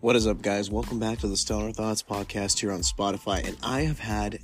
What 0.00 0.14
is 0.14 0.28
up, 0.28 0.42
guys? 0.42 0.70
Welcome 0.70 1.00
back 1.00 1.18
to 1.18 1.26
the 1.26 1.36
Stoner 1.36 1.72
Thoughts 1.72 2.04
podcast 2.04 2.60
here 2.60 2.70
on 2.70 2.82
Spotify. 2.82 3.44
And 3.44 3.56
I 3.64 3.80
have 3.80 3.98
had 3.98 4.38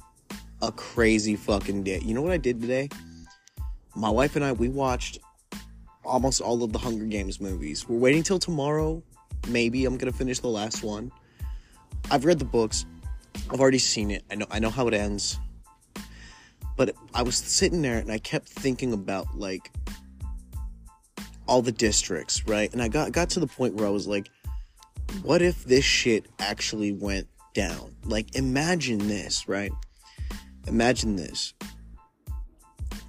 a 0.61 0.73
crazy 0.73 1.37
fucking 1.37 1.85
day. 1.85 2.01
You 2.01 2.13
know 2.13 2.23
what 2.23 2.33
I 2.33 2.39
did 2.39 2.61
today? 2.61 2.89
My 3.95 4.11
wife 4.11 4.35
and 4.35 4.45
I, 4.45 4.51
we 4.51 4.69
watched 4.69 5.21
almost 6.05 6.41
all 6.41 6.65
of 6.65 6.73
the 6.73 6.79
Hunger 6.81 7.05
Games 7.05 7.41
movies. 7.41 7.89
We're 7.89 8.01
waiting 8.01 8.25
till 8.25 8.41
tomorrow. 8.41 9.01
Maybe 9.47 9.85
I'm 9.85 9.97
gonna 9.97 10.11
finish 10.11 10.41
the 10.41 10.49
last 10.49 10.83
one. 10.83 11.13
I've 12.11 12.25
read 12.25 12.41
the 12.41 12.45
books. 12.45 12.85
I've 13.49 13.61
already 13.61 13.79
seen 13.79 14.11
it. 14.11 14.25
I 14.33 14.35
know. 14.35 14.47
I 14.51 14.59
know 14.59 14.71
how 14.71 14.89
it 14.89 14.95
ends. 14.95 15.39
But 16.77 16.97
I 17.15 17.23
was 17.23 17.37
sitting 17.37 17.81
there 17.81 17.99
and 17.99 18.11
I 18.11 18.19
kept 18.19 18.49
thinking 18.49 18.93
about 18.93 19.39
like 19.39 19.71
all 21.47 21.63
the 21.63 21.71
districts, 21.71 22.45
right? 22.49 22.73
And 22.73 22.83
I 22.83 22.89
got 22.89 23.13
got 23.13 23.31
to 23.31 23.41
the 23.41 23.47
point 23.47 23.75
where 23.75 23.87
I 23.87 23.91
was 23.91 24.09
like, 24.09 24.31
what 25.23 25.43
if 25.43 25.65
this 25.65 25.85
shit 25.85 26.27
actually 26.39 26.93
went 26.93 27.29
down? 27.55 27.95
Like, 28.05 28.35
imagine 28.35 29.09
this, 29.09 29.49
right? 29.49 29.73
Imagine 30.67 31.17
this. 31.17 31.55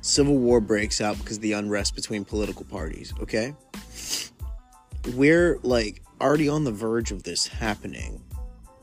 Civil 0.01 0.37
war 0.37 0.61
breaks 0.61 1.01
out 1.01 1.17
because 1.17 1.39
the 1.39 1.53
unrest 1.53 1.95
between 1.95 2.25
political 2.25 2.65
parties, 2.65 3.13
okay? 3.21 3.55
We're 5.15 5.59
like 5.63 6.01
already 6.21 6.47
on 6.47 6.63
the 6.63 6.71
verge 6.71 7.11
of 7.11 7.23
this 7.23 7.47
happening, 7.47 8.21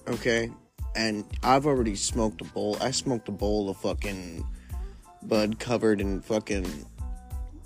okay? 0.09 0.51
And 0.97 1.25
I've 1.43 1.67
already 1.67 1.95
smoked 1.95 2.41
a 2.41 2.45
bowl. 2.45 2.77
I 2.81 2.91
smoked 2.91 3.29
a 3.29 3.33
bowl 3.33 3.71
of 3.71 3.77
fucking 3.79 4.45
bud 5.23 5.59
covered 5.59 6.01
in 6.01 6.21
fucking 6.21 6.67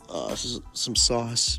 uh, 0.08 0.34
some 0.34 0.94
sauce 0.94 1.58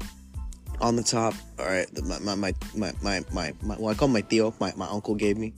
on 0.81 0.95
the 0.95 1.03
top. 1.03 1.33
All 1.59 1.65
right, 1.65 1.87
my, 2.03 2.19
my, 2.19 2.35
my, 2.35 2.53
my, 2.75 2.93
my, 3.01 3.23
my, 3.31 3.53
my, 3.61 3.75
well, 3.77 3.89
I 3.89 3.93
call 3.93 4.07
my 4.07 4.21
tio. 4.21 4.53
My, 4.59 4.73
my 4.75 4.87
uncle 4.87 5.15
gave 5.15 5.37
me 5.37 5.53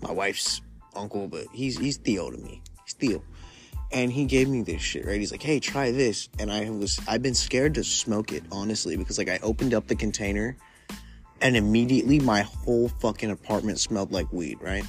my 0.00 0.12
wife's 0.12 0.62
uncle, 0.94 1.28
but 1.28 1.46
he's, 1.52 1.78
he's 1.78 1.98
tio 1.98 2.30
to 2.30 2.38
me. 2.38 2.62
He's 2.84 2.94
tio. 2.94 3.22
And 3.92 4.12
he 4.12 4.24
gave 4.24 4.48
me 4.48 4.62
this 4.62 4.80
shit, 4.80 5.04
right? 5.04 5.18
He's 5.18 5.32
like, 5.32 5.42
hey, 5.42 5.58
try 5.58 5.90
this. 5.90 6.28
And 6.38 6.50
I 6.50 6.70
was, 6.70 7.00
I've 7.08 7.22
been 7.22 7.34
scared 7.34 7.74
to 7.74 7.84
smoke 7.84 8.32
it, 8.32 8.44
honestly, 8.52 8.96
because 8.96 9.18
like 9.18 9.28
I 9.28 9.38
opened 9.42 9.74
up 9.74 9.88
the 9.88 9.96
container 9.96 10.56
and 11.40 11.56
immediately 11.56 12.20
my 12.20 12.42
whole 12.42 12.88
fucking 12.88 13.30
apartment 13.30 13.80
smelled 13.80 14.12
like 14.12 14.32
weed, 14.32 14.58
right? 14.60 14.84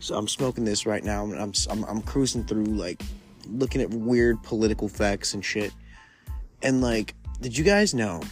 So 0.00 0.16
I'm 0.16 0.28
smoking 0.28 0.64
this 0.64 0.86
right 0.86 1.04
now. 1.04 1.24
I'm, 1.24 1.52
I'm, 1.70 1.84
I'm 1.84 2.02
cruising 2.02 2.44
through, 2.44 2.64
like, 2.64 3.02
looking 3.46 3.80
at 3.80 3.90
weird 3.90 4.42
political 4.42 4.88
facts 4.88 5.34
and 5.34 5.44
shit. 5.44 5.72
And 6.62 6.80
like, 6.80 7.14
did 7.40 7.56
you 7.56 7.64
guys 7.64 7.94
know 7.94 8.22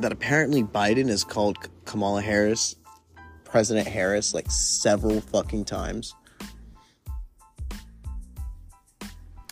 that 0.00 0.12
apparently 0.12 0.62
Biden 0.62 1.08
has 1.08 1.24
called 1.24 1.56
Kamala 1.84 2.22
Harris 2.22 2.76
President 3.54 3.86
Harris 3.86 4.34
like 4.34 4.50
several 4.50 5.20
fucking 5.20 5.64
times. 5.64 6.12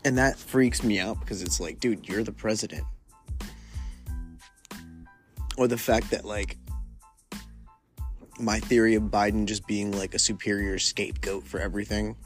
And 0.05 0.19
that 0.19 0.37
freaks 0.37 0.83
me 0.83 0.99
out 0.99 1.21
because 1.21 1.41
it's 1.41 1.61
like, 1.61 1.79
dude, 1.79 2.09
you're 2.09 2.25
the 2.25 2.33
president. 2.33 2.83
Or 5.57 5.69
the 5.69 5.79
fact 5.79 6.11
that, 6.11 6.25
like, 6.25 6.57
my 8.41 8.59
theory 8.59 8.97
of 8.97 9.05
Biden 9.05 9.47
just 9.47 9.69
being 9.69 9.93
like 9.93 10.15
a 10.15 10.19
superior 10.19 10.81
scapegoat 10.81 11.47
for 11.47 11.61
everything 11.61 12.17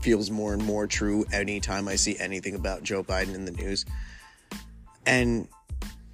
feels 0.00 0.30
more 0.30 0.52
and 0.52 0.64
more 0.64 0.86
true 0.86 1.24
anytime 1.32 1.88
I 1.88 1.96
see 1.96 2.16
anything 2.20 2.54
about 2.54 2.84
Joe 2.84 3.02
Biden 3.02 3.34
in 3.34 3.44
the 3.44 3.50
news. 3.50 3.84
And 5.06 5.48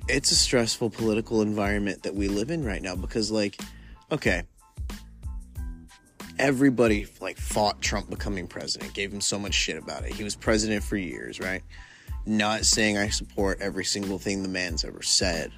it's 0.09 0.31
a 0.31 0.35
stressful 0.35 0.91
political 0.91 1.41
environment 1.41 2.03
that 2.03 2.15
we 2.15 2.29
live 2.29 2.51
in 2.51 2.65
right 2.65 2.83
now 2.83 2.95
because 2.95 3.31
like 3.31 3.59
okay 4.13 4.43
everybody 6.39 7.07
like 7.21 7.39
fought 7.39 7.81
Trump 7.81 8.11
becoming 8.11 8.47
president 8.47 8.93
gave 8.93 9.13
him 9.13 9.21
so 9.21 9.39
much 9.39 9.55
shit 9.55 9.77
about 9.77 10.05
it. 10.05 10.13
He 10.13 10.25
was 10.25 10.35
president 10.35 10.83
for 10.83 10.97
years 10.97 11.41
right? 11.41 11.63
Not 12.27 12.65
saying 12.65 12.99
I 12.99 13.09
support 13.09 13.61
every 13.61 13.85
single 13.85 14.19
thing 14.19 14.43
the 14.43 14.49
man's 14.49 14.85
ever 14.85 15.03
said. 15.03 15.53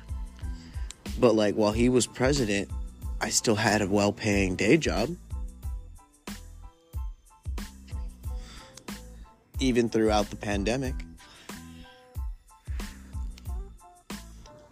But 1.19 1.34
like 1.34 1.54
while 1.54 1.72
he 1.72 1.88
was 1.88 2.06
president 2.06 2.70
I 3.20 3.31
still 3.31 3.54
had 3.54 3.81
a 3.81 3.88
well-paying 3.88 4.56
day 4.56 4.76
job. 4.76 5.16
Even 9.59 9.88
throughout 9.88 10.28
the 10.28 10.37
pandemic 10.37 10.94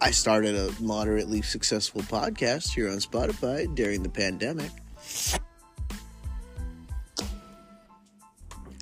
I 0.04 0.10
started 0.10 0.54
a 0.54 0.70
moderately 0.82 1.40
successful 1.40 2.02
podcast 2.02 2.74
here 2.74 2.90
on 2.90 2.98
Spotify 2.98 3.74
during 3.74 4.02
the 4.02 4.10
pandemic. 4.10 4.70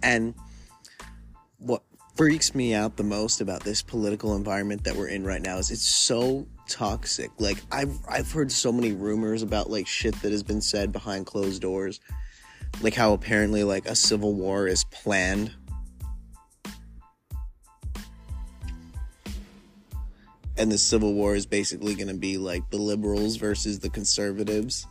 And 0.02 0.34
what 1.58 1.84
freaks 2.16 2.56
me 2.56 2.74
out 2.74 2.96
the 2.96 3.04
most 3.04 3.40
about 3.40 3.62
this 3.62 3.82
political 3.82 4.34
environment 4.34 4.82
that 4.82 4.96
we're 4.96 5.06
in 5.06 5.22
right 5.22 5.40
now 5.40 5.58
is 5.58 5.70
it's 5.70 5.86
so 5.86 6.44
toxic. 6.68 7.30
Like 7.38 7.58
I've 7.70 7.96
I've 8.08 8.32
heard 8.32 8.50
so 8.50 8.72
many 8.72 8.90
rumors 8.90 9.44
about 9.44 9.70
like 9.70 9.86
shit 9.86 10.20
that 10.22 10.32
has 10.32 10.42
been 10.42 10.60
said 10.60 10.90
behind 10.90 11.26
closed 11.26 11.62
doors. 11.62 12.00
Like 12.80 12.94
how 12.94 13.12
apparently 13.12 13.62
like 13.62 13.86
a 13.86 13.94
civil 13.94 14.34
war 14.34 14.66
is 14.66 14.82
planned 14.82 15.54
and 20.62 20.70
the 20.70 20.78
Civil 20.78 21.12
War 21.14 21.34
is 21.34 21.44
basically 21.44 21.96
going 21.96 22.06
to 22.06 22.14
be 22.14 22.38
like 22.38 22.70
the 22.70 22.76
liberals 22.76 23.34
versus 23.34 23.80
the 23.80 23.90
conservatives. 23.90 24.86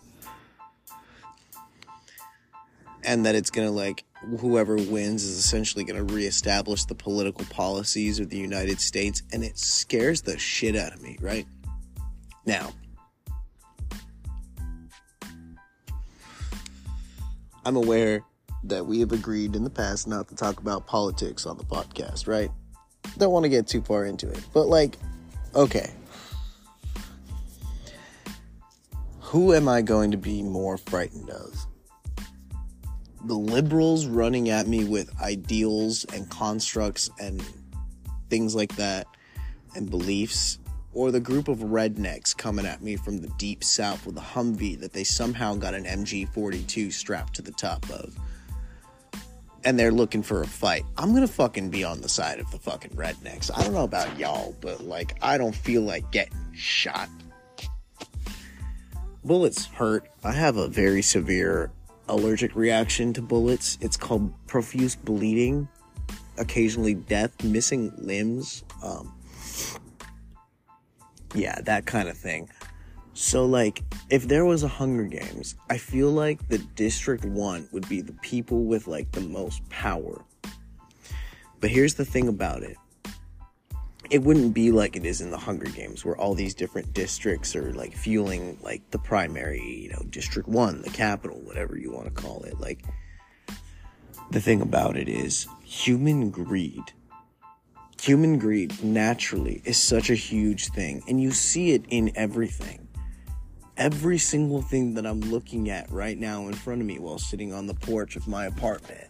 And 3.06 3.26
that 3.26 3.36
it's 3.36 3.50
going 3.50 3.66
to 3.66 3.72
like 3.72 4.04
whoever 4.42 4.76
wins 4.76 5.24
is 5.24 5.38
essentially 5.38 5.86
going 5.86 6.06
to 6.06 6.14
reestablish 6.14 6.84
the 6.84 6.94
political 6.94 7.46
policies 7.46 8.20
of 8.20 8.30
the 8.30 8.38
United 8.38 8.82
States 8.82 9.24
and 9.32 9.46
it 9.46 9.58
scares 9.58 10.22
the 10.22 10.38
shit 10.38 10.76
out 10.76 10.94
of 10.94 11.02
me, 11.02 11.18
right? 11.22 11.48
Now, 12.46 12.74
I'm 17.64 17.78
aware 17.78 18.26
that 18.66 18.86
we 18.86 19.00
have 19.00 19.14
agreed 19.14 19.56
in 19.56 19.64
the 19.64 19.70
past 19.70 20.06
not 20.06 20.28
to 20.28 20.36
talk 20.36 20.60
about 20.60 20.86
politics 20.86 21.46
on 21.46 21.58
the 21.58 21.64
podcast, 21.64 22.28
right? 22.28 22.52
Don't 23.18 23.32
want 23.32 23.44
to 23.44 23.50
get 23.50 23.68
too 23.68 23.82
far 23.82 24.04
into 24.04 24.30
it. 24.30 24.46
But 24.54 24.68
like 24.68 24.98
Okay. 25.54 25.92
Who 29.20 29.54
am 29.54 29.68
I 29.68 29.82
going 29.82 30.12
to 30.12 30.18
be 30.18 30.42
more 30.42 30.78
frightened 30.78 31.30
of? 31.30 31.56
The 33.26 33.36
liberals 33.36 34.06
running 34.06 34.50
at 34.50 34.68
me 34.68 34.84
with 34.84 35.22
ideals 35.22 36.06
and 36.14 36.30
constructs 36.30 37.10
and 37.20 37.44
things 38.30 38.56
like 38.56 38.76
that 38.78 39.08
and 39.76 39.90
beliefs, 39.90 40.58
or 40.94 41.12
the 41.12 41.20
group 41.20 41.48
of 41.48 41.60
rednecks 41.60 42.36
coming 42.36 42.66
at 42.66 42.82
me 42.82 42.96
from 42.96 43.18
the 43.18 43.30
deep 43.38 43.64
south 43.64 44.06
with 44.06 44.18
a 44.18 44.22
Humvee 44.22 44.80
that 44.80 44.94
they 44.94 45.04
somehow 45.04 45.56
got 45.56 45.74
an 45.74 45.86
MG 45.86 46.28
42 46.34 46.92
strapped 46.92 47.34
to 47.36 47.42
the 47.42 47.52
top 47.52 47.90
of 47.90 48.18
and 49.64 49.78
they're 49.78 49.92
looking 49.92 50.24
for 50.24 50.42
a 50.42 50.48
fight, 50.48 50.84
I'm 50.98 51.14
gonna 51.14 51.28
fucking 51.28 51.70
be 51.70 51.84
on 51.84 52.02
the 52.02 52.10
side 52.10 52.40
of 52.40 52.50
the 52.52 52.58
fucking 52.58 52.92
rednecks. 52.92 53.52
I 53.56 53.64
don't 53.64 53.74
know 53.74 53.84
about 53.84 54.18
y'all, 54.18 54.56
but 54.62 54.82
like, 54.84 55.18
I 55.22 55.38
don't 55.38 55.56
feel 55.56 55.82
like 55.82 56.12
getting 56.12 56.38
shot. 56.54 57.10
Bullets 59.24 59.68
hurt. 59.68 60.10
I 60.24 60.32
have 60.32 60.58
a 60.58 60.68
very 60.68 61.02
severe 61.02 61.72
allergic 62.08 62.56
reaction 62.56 63.14
to 63.14 63.22
bullets. 63.22 63.78
It's 63.82 63.98
called 63.98 64.34
profuse 64.48 64.96
bleeding, 64.96 65.68
occasionally 66.38 66.96
death, 66.96 67.44
missing 67.44 67.94
limbs. 67.98 68.64
Um, 68.84 69.14
yeah, 71.36 71.62
that 71.62 71.86
kind 71.86 72.10
of 72.10 72.18
thing. 72.18 72.50
So, 73.14 73.46
like, 73.46 73.84
if 74.10 74.28
there 74.28 74.46
was 74.46 74.64
a 74.64 74.68
Hunger 74.68 75.04
Games, 75.04 75.56
I 75.70 75.78
feel 75.78 76.12
like 76.12 76.48
the 76.48 76.58
District 76.58 77.26
1 77.26 77.70
would 77.72 77.88
be 77.90 78.02
the 78.02 78.14
people 78.14 78.64
with, 78.64 78.88
like, 78.88 79.12
the 79.12 79.22
most 79.22 79.68
power. 79.70 80.24
But 81.60 81.70
here's 81.70 81.96
the 81.96 82.06
thing 82.06 82.28
about 82.28 82.64
it 82.64 82.78
it 84.10 84.22
wouldn't 84.24 84.54
be 84.54 84.72
like 84.72 84.98
it 84.98 85.06
is 85.06 85.22
in 85.22 85.32
the 85.32 85.38
Hunger 85.38 85.70
Games, 85.72 86.04
where 86.04 86.18
all 86.18 86.34
these 86.34 86.54
different 86.54 86.94
districts 86.94 87.56
are, 87.56 87.72
like, 87.74 87.96
fueling, 87.96 88.58
like, 88.62 88.90
the 88.92 89.00
primary, 89.00 89.64
you 89.64 89.90
know, 89.90 90.04
District 90.10 90.50
1, 90.50 90.82
the 90.82 90.90
capital, 90.90 91.40
whatever 91.42 91.78
you 91.78 91.92
want 91.92 92.06
to 92.06 92.22
call 92.22 92.44
it. 92.44 92.60
Like, 92.60 92.84
the 94.32 94.42
thing 94.42 94.62
about 94.62 94.96
it 94.96 95.10
is 95.10 95.48
human 95.64 96.30
greed 96.30 96.84
human 98.02 98.40
greed 98.40 98.84
naturally 98.84 99.62
is 99.64 99.78
such 99.78 100.10
a 100.10 100.16
huge 100.16 100.70
thing 100.70 101.04
and 101.08 101.22
you 101.22 101.30
see 101.32 101.72
it 101.72 101.86
in 101.90 102.12
everything 102.16 102.88
every 103.82 104.20
single 104.20 104.62
thing 104.62 104.94
that 104.94 105.08
I'm 105.08 105.22
looking 105.22 105.72
at 105.72 105.90
right 105.90 106.16
now 106.16 106.46
in 106.46 106.54
front 106.54 106.82
of 106.82 106.86
me 106.86 107.00
while 107.00 107.18
sitting 107.18 107.52
on 107.52 107.66
the 107.66 107.74
porch 107.74 108.16
of 108.16 108.28
my 108.28 108.46
apartment 108.46 109.08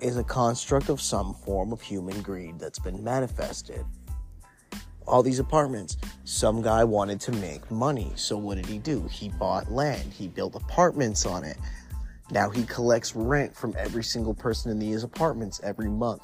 is 0.00 0.16
a 0.16 0.24
construct 0.24 0.88
of 0.88 1.00
some 1.00 1.34
form 1.34 1.72
of 1.72 1.80
human 1.80 2.20
greed 2.20 2.58
that's 2.58 2.80
been 2.80 3.04
manifested. 3.04 3.84
all 5.06 5.22
these 5.22 5.38
apartments. 5.38 5.96
Some 6.24 6.60
guy 6.62 6.82
wanted 6.82 7.20
to 7.20 7.32
make 7.32 7.70
money. 7.70 8.10
So 8.16 8.36
what 8.36 8.56
did 8.56 8.66
he 8.66 8.78
do? 8.78 9.06
He 9.08 9.28
bought 9.28 9.70
land. 9.70 10.12
He 10.12 10.26
built 10.26 10.56
apartments 10.56 11.24
on 11.24 11.44
it. 11.44 11.56
Now 12.32 12.50
he 12.50 12.64
collects 12.64 13.14
rent 13.14 13.54
from 13.54 13.72
every 13.78 14.02
single 14.02 14.34
person 14.34 14.72
in 14.72 14.80
these 14.80 15.04
apartments 15.04 15.60
every 15.62 15.88
month. 15.88 16.22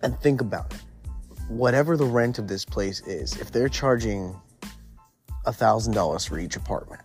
And 0.00 0.16
think 0.20 0.40
about 0.40 0.72
it. 0.72 0.80
Whatever 1.48 1.96
the 1.96 2.06
rent 2.06 2.38
of 2.38 2.46
this 2.46 2.64
place 2.64 3.00
is, 3.00 3.36
if 3.36 3.50
they're 3.50 3.68
charging 3.68 4.40
$1,000 5.46 6.28
for 6.28 6.38
each 6.38 6.56
apartment, 6.56 7.02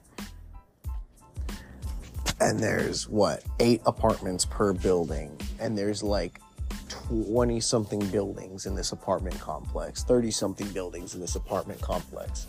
and 2.40 2.60
there's 2.60 3.08
what, 3.10 3.44
eight 3.60 3.82
apartments 3.86 4.46
per 4.46 4.74
building, 4.74 5.40
and 5.60 5.78
there's 5.78 6.04
like 6.04 6.40
20 7.10 7.60
something 7.60 8.06
buildings 8.08 8.66
in 8.66 8.76
this 8.76 8.92
apartment 8.92 9.40
complex, 9.40 10.04
30 10.04 10.32
something 10.32 10.68
buildings 10.70 11.16
in 11.16 11.22
this 11.22 11.36
apartment 11.36 11.82
complex. 11.82 12.48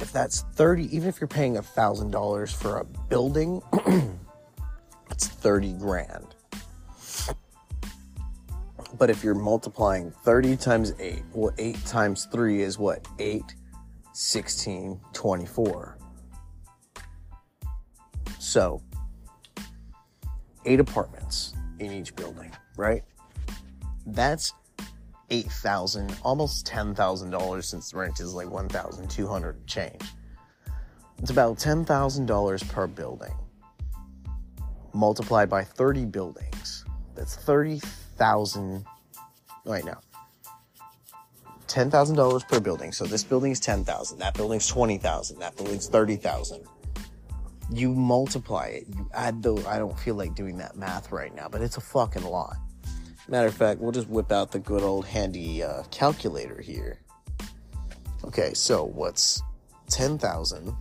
If 0.00 0.12
that's 0.12 0.42
30, 0.54 0.94
even 0.94 1.08
if 1.08 1.20
you're 1.20 1.28
paying 1.28 1.54
$1,000 1.54 2.54
for 2.54 2.78
a 2.78 2.84
building, 2.84 3.62
it's 5.10 5.28
30 5.28 5.74
grand. 5.74 6.34
But 8.98 9.10
if 9.10 9.24
you're 9.24 9.34
multiplying 9.34 10.12
30 10.24 10.56
times 10.56 10.94
8, 11.00 11.22
well, 11.32 11.52
8 11.58 11.84
times 11.84 12.28
3 12.30 12.62
is 12.62 12.78
what? 12.78 13.06
8, 13.18 13.42
16, 14.14 15.00
24. 15.12 15.98
So, 18.38 18.80
eight 20.64 20.78
apartments 20.78 21.54
in 21.80 21.92
each 21.92 22.14
building, 22.14 22.52
right? 22.76 23.02
That's 24.06 24.52
eight 25.30 25.50
thousand, 25.50 26.16
almost 26.22 26.64
ten 26.64 26.94
thousand 26.94 27.30
dollars 27.30 27.66
since 27.68 27.90
the 27.90 27.98
rent 27.98 28.20
is 28.20 28.34
like 28.34 28.48
one 28.48 28.68
thousand 28.68 29.10
two 29.10 29.26
hundred 29.26 29.66
change. 29.66 30.02
It's 31.18 31.30
about 31.30 31.58
ten 31.58 31.84
thousand 31.84 32.26
dollars 32.26 32.62
per 32.62 32.86
building, 32.86 33.34
multiplied 34.92 35.48
by 35.48 35.64
thirty 35.64 36.04
buildings. 36.04 36.84
That's 37.16 37.34
thirty 37.34 37.80
thousand. 38.16 38.84
Right 39.64 39.84
now, 39.84 40.00
ten 41.66 41.90
thousand 41.90 42.16
dollars 42.16 42.44
per 42.44 42.60
building. 42.60 42.92
So 42.92 43.04
this 43.04 43.24
building 43.24 43.52
is 43.52 43.60
ten 43.60 43.84
thousand. 43.84 44.18
That 44.18 44.34
building's 44.34 44.66
twenty 44.66 44.98
thousand. 44.98 45.38
That 45.38 45.56
building's 45.56 45.88
thirty 45.88 46.16
thousand 46.16 46.64
you 47.72 47.92
multiply 47.94 48.66
it, 48.66 48.86
you 48.94 49.08
add 49.14 49.42
those. 49.42 49.64
I 49.66 49.78
don't 49.78 49.98
feel 49.98 50.14
like 50.14 50.34
doing 50.34 50.58
that 50.58 50.76
math 50.76 51.12
right 51.12 51.34
now, 51.34 51.48
but 51.48 51.60
it's 51.62 51.76
a 51.76 51.80
fucking 51.80 52.24
lot. 52.24 52.56
Matter 53.28 53.48
of 53.48 53.54
fact, 53.54 53.80
we'll 53.80 53.92
just 53.92 54.08
whip 54.08 54.32
out 54.32 54.52
the 54.52 54.58
good 54.58 54.82
old 54.82 55.06
handy 55.06 55.62
uh, 55.62 55.82
calculator 55.90 56.60
here. 56.60 57.00
Okay, 58.24 58.52
so 58.54 58.84
what's 58.84 59.42
10,000 59.88 60.74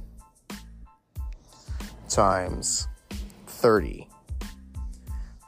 times 2.09 2.87
30? 3.47 4.07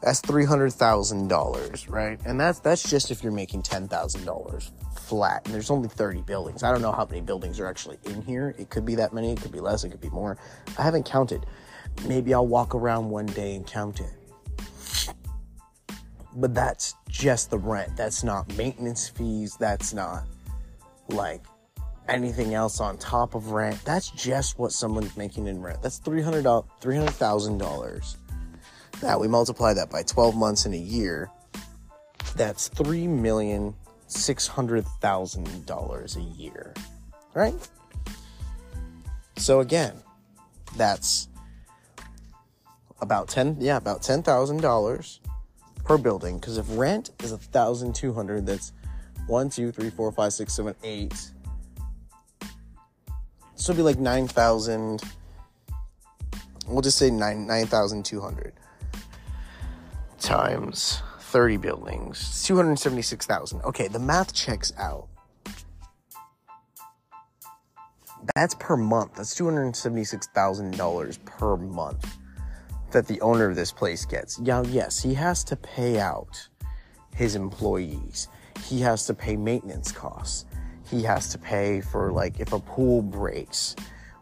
That's 0.02 0.22
$300,000, 0.22 1.90
right? 1.90 2.20
And 2.26 2.40
that's 2.40 2.60
that's 2.60 2.90
just 2.90 3.12
if 3.12 3.24
you're 3.24 3.32
making 3.32 3.64
$10,000 3.64 4.72
flat 5.06 5.42
and 5.46 5.54
there's 5.54 5.70
only 5.70 5.88
30 5.88 6.22
buildings. 6.22 6.64
I 6.64 6.72
don't 6.72 6.82
know 6.82 6.92
how 6.92 7.06
many 7.06 7.22
buildings 7.22 7.60
are 7.60 7.68
actually 7.68 7.98
in 8.06 8.22
here. 8.22 8.56
It 8.58 8.70
could 8.70 8.86
be 8.86 8.96
that 8.96 9.14
many, 9.14 9.34
it 9.34 9.42
could 9.42 9.52
be 9.52 9.60
less, 9.60 9.84
it 9.84 9.90
could 9.90 10.02
be 10.02 10.10
more. 10.10 10.38
I 10.78 10.84
haven't 10.84 11.06
counted. 11.06 11.46
Maybe 12.08 12.34
I'll 12.34 12.48
walk 12.48 12.76
around 12.76 13.10
one 13.10 13.26
day 13.28 13.56
and 13.56 13.66
count 13.66 14.02
it. 14.02 15.16
But 16.36 16.54
that's 16.54 16.96
just 17.08 17.50
the 17.50 17.58
rent. 17.58 17.96
That's 17.96 18.24
not 18.24 18.56
maintenance 18.58 19.08
fees. 19.08 19.56
That's 19.58 19.94
not 19.94 20.24
like 21.08 21.46
anything 22.10 22.54
else 22.54 22.80
on 22.82 22.98
top 22.98 23.36
of 23.36 23.52
rent. 23.52 23.80
That's 23.86 24.10
just 24.12 24.60
what 24.60 24.72
someone's 24.72 25.16
making 25.16 25.48
in 25.48 25.62
rent. 25.62 25.82
That's 25.82 26.00
$300, 26.00 26.66
$300,000. 26.82 28.16
Now 29.02 29.20
we 29.20 29.28
multiply 29.28 29.74
that 29.74 29.90
by 29.90 30.04
12 30.04 30.36
months 30.36 30.66
in 30.66 30.74
a 30.74 30.78
year. 30.78 31.30
That's 32.36 32.68
three 32.68 33.08
million 33.08 33.76
$600,000 34.08 36.16
a 36.16 36.22
year, 36.22 36.74
right? 37.34 37.70
So 39.38 39.60
again, 39.60 39.94
that's 40.78 41.28
about 43.02 43.28
10 43.28 43.58
yeah, 43.60 43.78
about 43.78 44.02
$10,000 44.02 45.20
per 45.84 45.98
building 45.98 46.40
cuz 46.40 46.58
if 46.58 46.66
rent 46.70 47.10
is 47.24 47.32
1,200 47.32 48.46
that's 48.46 48.72
1 49.28 49.50
2 49.50 49.72
3 49.72 49.90
4 49.90 50.12
5 50.12 50.34
6 50.34 50.54
7 50.54 50.76
8 50.84 51.32
so 53.56 53.72
it'd 53.72 53.78
be 53.78 53.84
like 53.84 54.00
9,000 54.00 55.02
we'll 56.68 56.82
just 56.82 56.98
say 56.98 57.12
9 57.12 57.46
9,200 57.46 58.54
times 60.20 61.04
30 61.36 61.58
buildings. 61.58 62.46
276,000. 62.46 63.62
Okay, 63.64 63.90
the 63.90 64.00
math 64.00 64.34
checks 64.34 64.72
out. 64.78 65.10
That's 68.34 68.56
per 68.56 68.78
month. 68.78 69.16
That's 69.16 69.36
$276,000 69.36 71.26
per 71.26 71.58
month 71.58 72.18
that 72.92 73.06
the 73.08 73.20
owner 73.20 73.50
of 73.50 73.58
this 73.58 73.74
place 73.74 74.06
gets. 74.06 74.40
Now, 74.40 74.64
yes, 74.64 75.04
he 75.04 75.14
has 75.16 75.44
to 75.44 75.58
pay 75.58 76.00
out 76.00 76.48
his 77.14 77.36
employees. 77.36 78.30
He 78.64 78.80
has 78.80 79.06
to 79.08 79.14
pay 79.14 79.36
maintenance 79.36 79.92
costs. 79.92 80.46
He 80.90 81.04
has 81.04 81.28
to 81.34 81.38
pay 81.38 81.82
for 81.82 82.14
like 82.14 82.40
if 82.40 82.54
a 82.54 82.60
pool 82.62 83.02
breaks 83.02 83.76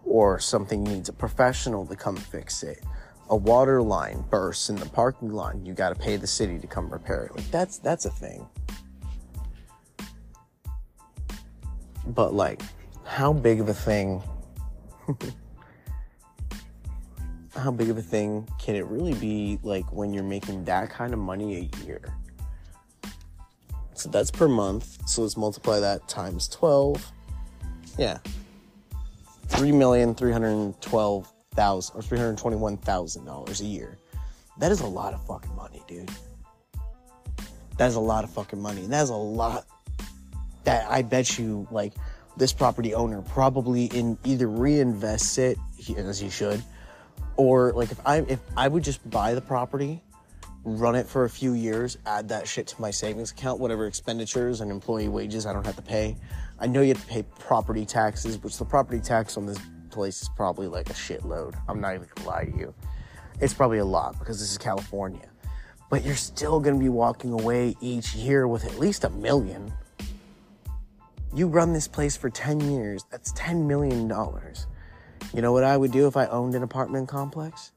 or 0.04 0.40
something 0.40 0.84
needs 0.84 1.10
a 1.10 1.14
professional 1.14 1.86
to 1.86 1.96
come 1.96 2.16
fix 2.16 2.64
it 2.64 2.84
a 3.30 3.36
water 3.36 3.82
line 3.82 4.24
bursts 4.30 4.70
in 4.70 4.76
the 4.76 4.86
parking 4.88 5.30
lot, 5.30 5.56
you 5.66 5.74
got 5.74 5.90
to 5.90 5.96
pay 5.96 6.18
the 6.18 6.28
city 6.28 6.60
to 6.60 6.68
come 6.68 6.90
repair 6.90 7.26
it. 7.26 7.36
Like 7.36 7.50
that's 7.52 7.78
that's 7.78 8.06
a 8.06 8.10
thing. 8.10 8.48
But 12.08 12.34
like, 12.34 12.62
how 13.06 13.32
big 13.34 13.60
of 13.60 13.70
a 13.70 13.74
thing? 13.74 14.22
how 17.56 17.72
big 17.72 17.90
of 17.90 17.98
a 17.98 18.02
thing 18.02 18.48
can 18.60 18.76
it 18.76 18.86
really 18.86 19.14
be? 19.14 19.58
Like 19.64 19.92
when 19.92 20.14
you're 20.14 20.24
making 20.24 20.66
that 20.66 20.90
kind 20.90 21.14
of 21.14 21.20
money 21.20 21.56
a 21.56 21.86
year. 21.86 22.02
So 23.94 24.10
that's 24.10 24.32
per 24.32 24.48
month. 24.48 25.08
So 25.08 25.22
let's 25.22 25.38
multiply 25.38 25.80
that 25.80 26.08
times 26.08 26.48
twelve. 26.50 27.12
Yeah, 27.98 28.18
three 29.48 29.72
million 29.72 30.14
three 30.14 30.32
hundred 30.32 30.80
twelve 30.82 31.33
thousand 31.56 31.98
or 31.98 32.02
three 32.02 32.18
hundred 32.18 32.38
twenty-one 32.38 32.78
thousand 32.78 33.26
dollars 33.26 33.62
a 33.62 33.66
year. 33.66 33.98
That 34.60 34.72
is 34.72 34.82
a 34.82 34.88
lot 34.88 35.14
of 35.14 35.26
fucking 35.26 35.56
money, 35.56 35.82
dude. 35.88 36.12
That 37.78 37.88
is 37.88 37.96
a 37.96 38.00
lot 38.00 38.24
of 38.24 38.30
fucking 38.30 38.62
money. 38.62 38.84
And 38.84 38.94
that 38.94 39.02
is 39.04 39.10
a 39.10 39.16
lot 39.16 39.66
that 40.64 40.90
I 40.90 41.02
bet 41.02 41.40
you 41.40 41.68
like 41.72 41.94
this 42.38 42.54
property 42.54 42.94
owner 42.94 43.22
probably 43.22 43.86
in 43.86 44.18
either 44.24 44.48
reinvests 44.48 45.38
it 45.38 45.58
as 45.98 46.20
he 46.20 46.30
should, 46.30 46.64
or 47.36 47.72
like 47.74 47.92
if 47.92 48.00
I 48.06 48.18
if 48.22 48.40
I 48.56 48.68
would 48.68 48.84
just 48.84 49.08
buy 49.10 49.34
the 49.34 49.42
property, 49.42 50.02
run 50.64 50.96
it 50.96 51.08
for 51.08 51.26
a 51.26 51.30
few 51.30 51.54
years, 51.54 51.98
add 52.06 52.30
that 52.30 52.48
shit 52.48 52.68
to 52.68 52.82
my 52.82 52.92
savings 52.92 53.32
account, 53.32 53.60
whatever 53.60 53.88
expenditures 53.88 54.62
and 54.62 54.72
employee 54.72 55.10
wages 55.10 55.46
I 55.46 55.54
don't 55.54 55.66
have 55.66 55.76
to 55.76 55.82
pay. 55.82 56.16
I 56.60 56.68
know 56.68 56.82
you 56.82 56.94
have 56.94 57.02
to 57.02 57.08
pay 57.08 57.24
property 57.40 57.86
taxes, 57.86 58.42
which 58.42 58.58
the 58.58 58.66
property 58.66 59.00
tax 59.00 59.36
on 59.36 59.46
this 59.46 59.60
place 59.94 60.22
is 60.22 60.30
probably 60.36 60.68
like 60.68 60.90
a 60.90 60.94
shitload. 60.94 61.56
I'm 61.68 61.80
not 61.80 61.96
even 61.96 62.08
gonna 62.16 62.28
lie 62.28 62.46
to 62.46 62.58
you. 62.58 62.74
It's 63.40 63.54
probably 63.54 63.78
a 63.78 63.86
lot 63.86 64.20
because 64.20 64.40
this 64.40 64.52
is 64.52 64.58
California. 64.58 65.30
But 65.90 66.04
you're 66.04 66.16
still 66.16 66.60
gonna 66.60 66.80
be 66.80 66.90
walking 66.90 67.32
away 67.32 67.76
each 67.80 68.16
year 68.16 68.48
with 68.48 68.66
at 68.66 68.80
least 68.80 69.04
a 69.04 69.10
million. 69.10 69.72
You 71.34 71.48
run 71.48 71.74
this 71.74 71.88
place 71.88 72.18
for 72.18 72.30
10 72.30 72.72
years, 72.72 73.06
that's 73.10 73.32
$10 73.34 73.66
million. 73.66 74.10
You 75.34 75.42
know 75.42 75.52
what 75.52 75.64
I 75.64 75.78
would 75.78 75.92
do 75.92 76.08
if 76.08 76.18
I 76.18 76.26
owned 76.28 76.56
an 76.56 76.64
apartment 76.64 77.08
complex? 77.08 77.72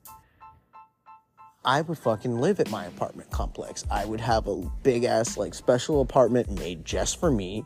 I 1.64 1.80
would 1.80 1.98
fucking 1.98 2.38
live 2.38 2.60
at 2.60 2.70
my 2.70 2.84
apartment 2.84 3.30
complex. 3.30 3.84
I 3.90 4.04
would 4.04 4.20
have 4.20 4.46
a 4.46 4.56
big 4.82 5.04
ass, 5.04 5.36
like, 5.36 5.52
special 5.52 6.00
apartment 6.00 6.48
made 6.60 6.84
just 6.84 7.18
for 7.18 7.30
me 7.30 7.64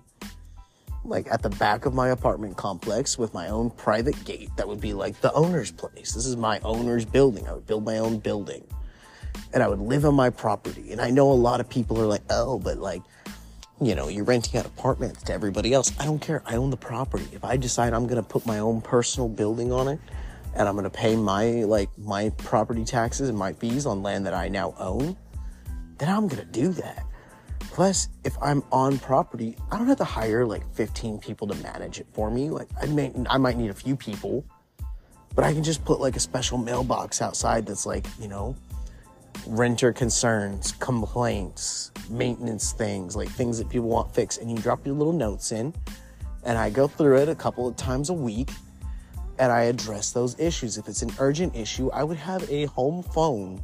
like 1.05 1.31
at 1.31 1.43
the 1.43 1.51
back 1.51 1.87
of 1.87 1.95
my 1.95 2.11
apartment 2.11 2.57
complex 2.57 3.19
with 3.19 3.33
my 3.33 3.49
own 3.49 3.71
private 3.71 4.23
gate 4.25 4.51
that 4.57 4.69
would 4.69 4.81
be 4.81 4.93
like 4.93 5.21
the 5.21 5.33
owner's 5.33 5.71
place. 5.71 6.13
This 6.13 6.27
is 6.27 6.37
my 6.37 6.61
owner's 6.61 7.05
building. 7.05 7.49
I 7.49 7.55
would 7.55 7.67
build 7.67 7.85
my 7.85 7.99
own 7.99 8.19
building 8.19 8.65
and 9.53 9.63
I 9.63 9.69
would 9.69 9.81
live 9.81 10.05
on 10.05 10.15
my 10.15 10.31
property. 10.31 10.93
And 10.93 11.01
I 11.01 11.11
know 11.11 11.31
a 11.31 11.35
lot 11.35 11.61
of 11.61 11.69
people 11.69 12.01
are 12.01 12.07
like, 12.07 12.23
oh, 12.31 12.59
but 12.59 12.79
like, 12.79 13.03
you 13.81 13.95
know, 13.95 14.09
you're 14.09 14.25
renting 14.25 14.59
out 14.59 14.67
apartments 14.67 15.23
to 15.23 15.33
everybody 15.33 15.73
else. 15.73 15.93
I 15.99 16.05
don't 16.05 16.21
care. 16.21 16.43
I 16.45 16.57
own 16.57 16.71
the 16.71 16.77
property. 16.77 17.27
If 17.33 17.45
I 17.45 17.57
decide 17.57 17.95
I'm 17.95 18.07
going 18.07 18.23
to 18.23 18.29
put 18.29 18.45
my 18.45 18.59
own 18.59 18.83
personal 18.83 19.29
building 19.29 19.73
on 19.73 19.89
it 19.89 19.99
and 20.55 20.69
I'm 20.69 20.75
going 20.75 20.85
to 20.85 20.91
pay 20.91 21.17
my, 21.17 21.65
like, 21.65 21.89
my 21.97 22.29
property 22.31 22.85
taxes 22.85 23.29
and 23.29 23.39
my 23.39 23.55
fees 23.55 23.87
on 23.87 24.03
land 24.03 24.27
that 24.27 24.35
I 24.35 24.49
now 24.49 24.75
own, 24.79 25.17
then 25.99 26.09
I'm 26.09 26.29
going 26.29 26.43
to 26.43 26.53
do 26.53 26.69
that. 26.73 27.07
Plus, 27.71 28.09
if 28.25 28.37
I'm 28.43 28.63
on 28.73 28.99
property, 28.99 29.57
I 29.71 29.79
don't 29.79 29.87
have 29.87 29.99
to 29.99 30.05
hire 30.05 30.45
like 30.45 30.63
15 30.75 31.19
people 31.19 31.47
to 31.49 31.55
manage 31.63 32.01
it 32.01 32.07
for 32.13 32.31
me. 32.31 32.51
Like 32.51 32.69
I 32.81 32.87
may 32.87 33.13
I 33.29 33.39
might 33.39 33.57
need 33.57 33.71
a 33.71 33.75
few 33.75 33.95
people, 33.97 34.45
but 35.35 35.45
I 35.45 35.53
can 35.53 35.63
just 35.63 35.85
put 35.85 36.01
like 36.01 36.17
a 36.17 36.21
special 36.21 36.59
mailbox 36.59 37.23
outside 37.23 37.67
that's 37.67 37.87
like, 37.87 38.07
you 38.21 38.29
know, 38.29 38.57
renter 39.47 39.93
concerns, 39.93 40.73
complaints, 40.73 41.93
maintenance 42.11 42.73
things, 42.73 43.15
like 43.15 43.29
things 43.29 43.59
that 43.59 43.69
people 43.69 43.89
want 43.89 44.13
fixed 44.15 44.41
and 44.41 44.51
you 44.51 44.57
drop 44.59 44.85
your 44.85 44.97
little 44.97 45.13
notes 45.13 45.53
in 45.53 45.73
and 46.45 46.59
I 46.59 46.71
go 46.71 46.89
through 46.89 47.19
it 47.19 47.29
a 47.29 47.35
couple 47.35 47.69
of 47.69 47.77
times 47.77 48.11
a 48.11 48.15
week 48.15 48.51
and 49.39 49.51
I 49.53 49.63
address 49.63 50.11
those 50.11 50.39
issues. 50.39 50.77
If 50.77 50.89
it's 50.89 51.03
an 51.03 51.13
urgent 51.19 51.55
issue, 51.55 51.89
I 51.93 52.03
would 52.03 52.19
have 52.19 52.49
a 52.51 52.67
home 52.67 53.03
phone 53.03 53.63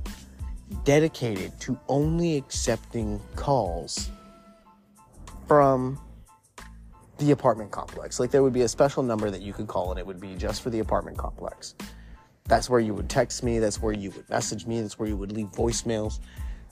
dedicated 0.84 1.58
to 1.60 1.78
only 1.88 2.36
accepting 2.36 3.20
calls 3.34 4.10
from 5.46 6.00
the 7.18 7.30
apartment 7.30 7.70
complex. 7.70 8.20
Like 8.20 8.30
there 8.30 8.42
would 8.42 8.52
be 8.52 8.62
a 8.62 8.68
special 8.68 9.02
number 9.02 9.30
that 9.30 9.40
you 9.40 9.52
could 9.52 9.68
call 9.68 9.90
and 9.90 9.98
it 9.98 10.06
would 10.06 10.20
be 10.20 10.34
just 10.34 10.62
for 10.62 10.70
the 10.70 10.80
apartment 10.80 11.16
complex. 11.16 11.74
That's 12.44 12.68
where 12.70 12.80
you 12.80 12.94
would 12.94 13.08
text 13.08 13.42
me, 13.42 13.58
that's 13.58 13.80
where 13.80 13.92
you 13.92 14.10
would 14.10 14.28
message 14.28 14.66
me, 14.66 14.80
that's 14.80 14.98
where 14.98 15.08
you 15.08 15.16
would 15.16 15.32
leave 15.32 15.48
voicemails 15.48 16.20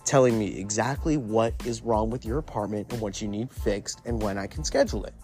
telling 0.05 0.39
me 0.39 0.59
exactly 0.59 1.17
what 1.17 1.55
is 1.65 1.83
wrong 1.83 2.11
with 2.11 2.25
your 2.25 2.39
apartment 2.39 2.93
and 2.93 3.01
what 3.01 3.23
you 3.23 3.29
need 3.29 3.51
fixed 3.51 4.03
and 4.05 4.23
when 4.23 4.37
I 4.37 4.47
can 4.47 4.63
schedule 4.63 5.05
it. 5.05 5.15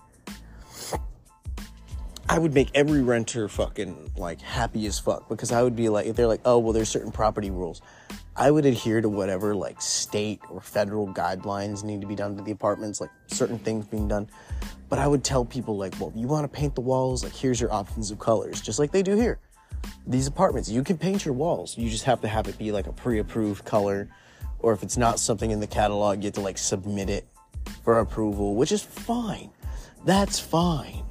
I 2.28 2.38
would 2.38 2.54
make 2.54 2.70
every 2.74 3.02
renter 3.02 3.48
fucking 3.48 4.12
like 4.16 4.40
happy 4.40 4.86
as 4.86 4.98
fuck 4.98 5.28
because 5.28 5.52
I 5.52 5.62
would 5.62 5.76
be 5.76 5.88
like, 5.88 6.06
if 6.06 6.16
they're 6.16 6.28
like, 6.28 6.42
oh, 6.44 6.58
well, 6.58 6.72
there's 6.72 6.88
certain 6.88 7.12
property 7.12 7.50
rules, 7.50 7.82
I 8.40 8.50
would 8.50 8.64
adhere 8.64 9.00
to 9.00 9.08
whatever 9.08 9.54
like 9.54 9.80
state 9.80 10.40
or 10.50 10.60
federal 10.60 11.06
guidelines 11.06 11.84
need 11.84 12.00
to 12.00 12.06
be 12.06 12.14
done 12.14 12.36
to 12.36 12.42
the 12.42 12.50
apartments, 12.50 13.00
like 13.00 13.10
certain 13.26 13.58
things 13.58 13.86
being 13.86 14.08
done. 14.08 14.28
But 14.88 14.98
I 14.98 15.06
would 15.06 15.22
tell 15.22 15.44
people, 15.44 15.76
like, 15.76 15.94
well, 16.00 16.12
you 16.16 16.26
want 16.26 16.44
to 16.44 16.48
paint 16.48 16.74
the 16.74 16.80
walls, 16.80 17.22
like, 17.22 17.34
here's 17.36 17.60
your 17.60 17.72
options 17.72 18.10
of 18.10 18.18
colors, 18.18 18.60
just 18.60 18.80
like 18.80 18.90
they 18.90 19.02
do 19.02 19.14
here. 19.14 19.38
These 20.06 20.26
apartments, 20.26 20.68
you 20.68 20.82
can 20.82 20.98
paint 20.98 21.24
your 21.24 21.34
walls, 21.34 21.78
you 21.78 21.88
just 21.88 22.04
have 22.04 22.20
to 22.22 22.28
have 22.28 22.48
it 22.48 22.58
be 22.58 22.72
like 22.72 22.88
a 22.88 22.92
pre 22.92 23.20
approved 23.20 23.64
color. 23.64 24.08
Or 24.58 24.72
if 24.72 24.82
it's 24.82 24.96
not 24.96 25.20
something 25.20 25.50
in 25.50 25.60
the 25.60 25.66
catalog, 25.66 26.18
you 26.18 26.28
have 26.28 26.34
to 26.34 26.40
like 26.40 26.58
submit 26.58 27.08
it 27.08 27.26
for 27.84 28.00
approval, 28.00 28.56
which 28.56 28.72
is 28.72 28.82
fine. 28.82 29.50
That's 30.04 30.40
fine 30.40 31.04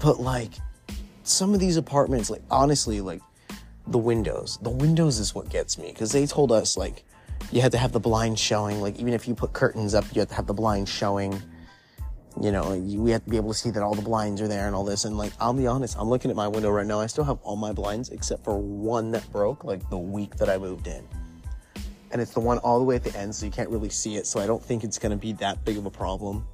but 0.00 0.18
like 0.18 0.50
some 1.22 1.54
of 1.54 1.60
these 1.60 1.76
apartments, 1.76 2.30
like 2.30 2.42
honestly, 2.50 3.00
like 3.00 3.20
the 3.90 3.98
windows, 3.98 4.58
the 4.62 4.70
windows 4.70 5.18
is 5.18 5.34
what 5.34 5.48
gets 5.48 5.76
me 5.76 5.88
because 5.88 6.12
they 6.12 6.24
told 6.24 6.52
us 6.52 6.76
like 6.76 7.04
you 7.50 7.60
had 7.60 7.72
to 7.72 7.78
have 7.78 7.92
the 7.92 8.00
blinds 8.00 8.40
showing. 8.40 8.80
Like 8.80 8.98
even 8.98 9.12
if 9.12 9.26
you 9.26 9.34
put 9.34 9.52
curtains 9.52 9.94
up, 9.94 10.04
you 10.14 10.20
have 10.20 10.28
to 10.28 10.34
have 10.34 10.46
the 10.46 10.54
blinds 10.54 10.90
showing. 10.90 11.42
You 12.40 12.52
know, 12.52 12.76
we 12.76 13.10
have 13.10 13.24
to 13.24 13.30
be 13.30 13.36
able 13.36 13.52
to 13.52 13.58
see 13.58 13.70
that 13.70 13.82
all 13.82 13.94
the 13.94 14.02
blinds 14.02 14.40
are 14.40 14.46
there 14.46 14.66
and 14.66 14.74
all 14.74 14.84
this. 14.84 15.04
And 15.04 15.18
like, 15.18 15.32
I'll 15.40 15.52
be 15.52 15.66
honest, 15.66 15.96
I'm 15.98 16.08
looking 16.08 16.30
at 16.30 16.36
my 16.36 16.46
window 16.46 16.70
right 16.70 16.86
now. 16.86 17.00
I 17.00 17.06
still 17.06 17.24
have 17.24 17.38
all 17.42 17.56
my 17.56 17.72
blinds 17.72 18.10
except 18.10 18.44
for 18.44 18.56
one 18.56 19.10
that 19.10 19.30
broke 19.32 19.64
like 19.64 19.88
the 19.90 19.98
week 19.98 20.36
that 20.36 20.48
I 20.48 20.56
moved 20.56 20.86
in. 20.86 21.06
And 22.12 22.20
it's 22.20 22.32
the 22.32 22.40
one 22.40 22.58
all 22.58 22.78
the 22.78 22.84
way 22.84 22.96
at 22.96 23.04
the 23.04 23.16
end, 23.16 23.34
so 23.34 23.46
you 23.46 23.52
can't 23.52 23.68
really 23.68 23.90
see 23.90 24.16
it. 24.16 24.26
So 24.26 24.40
I 24.40 24.46
don't 24.46 24.62
think 24.62 24.84
it's 24.84 24.98
going 24.98 25.10
to 25.10 25.18
be 25.18 25.32
that 25.34 25.64
big 25.64 25.76
of 25.76 25.86
a 25.86 25.90
problem. 25.90 26.46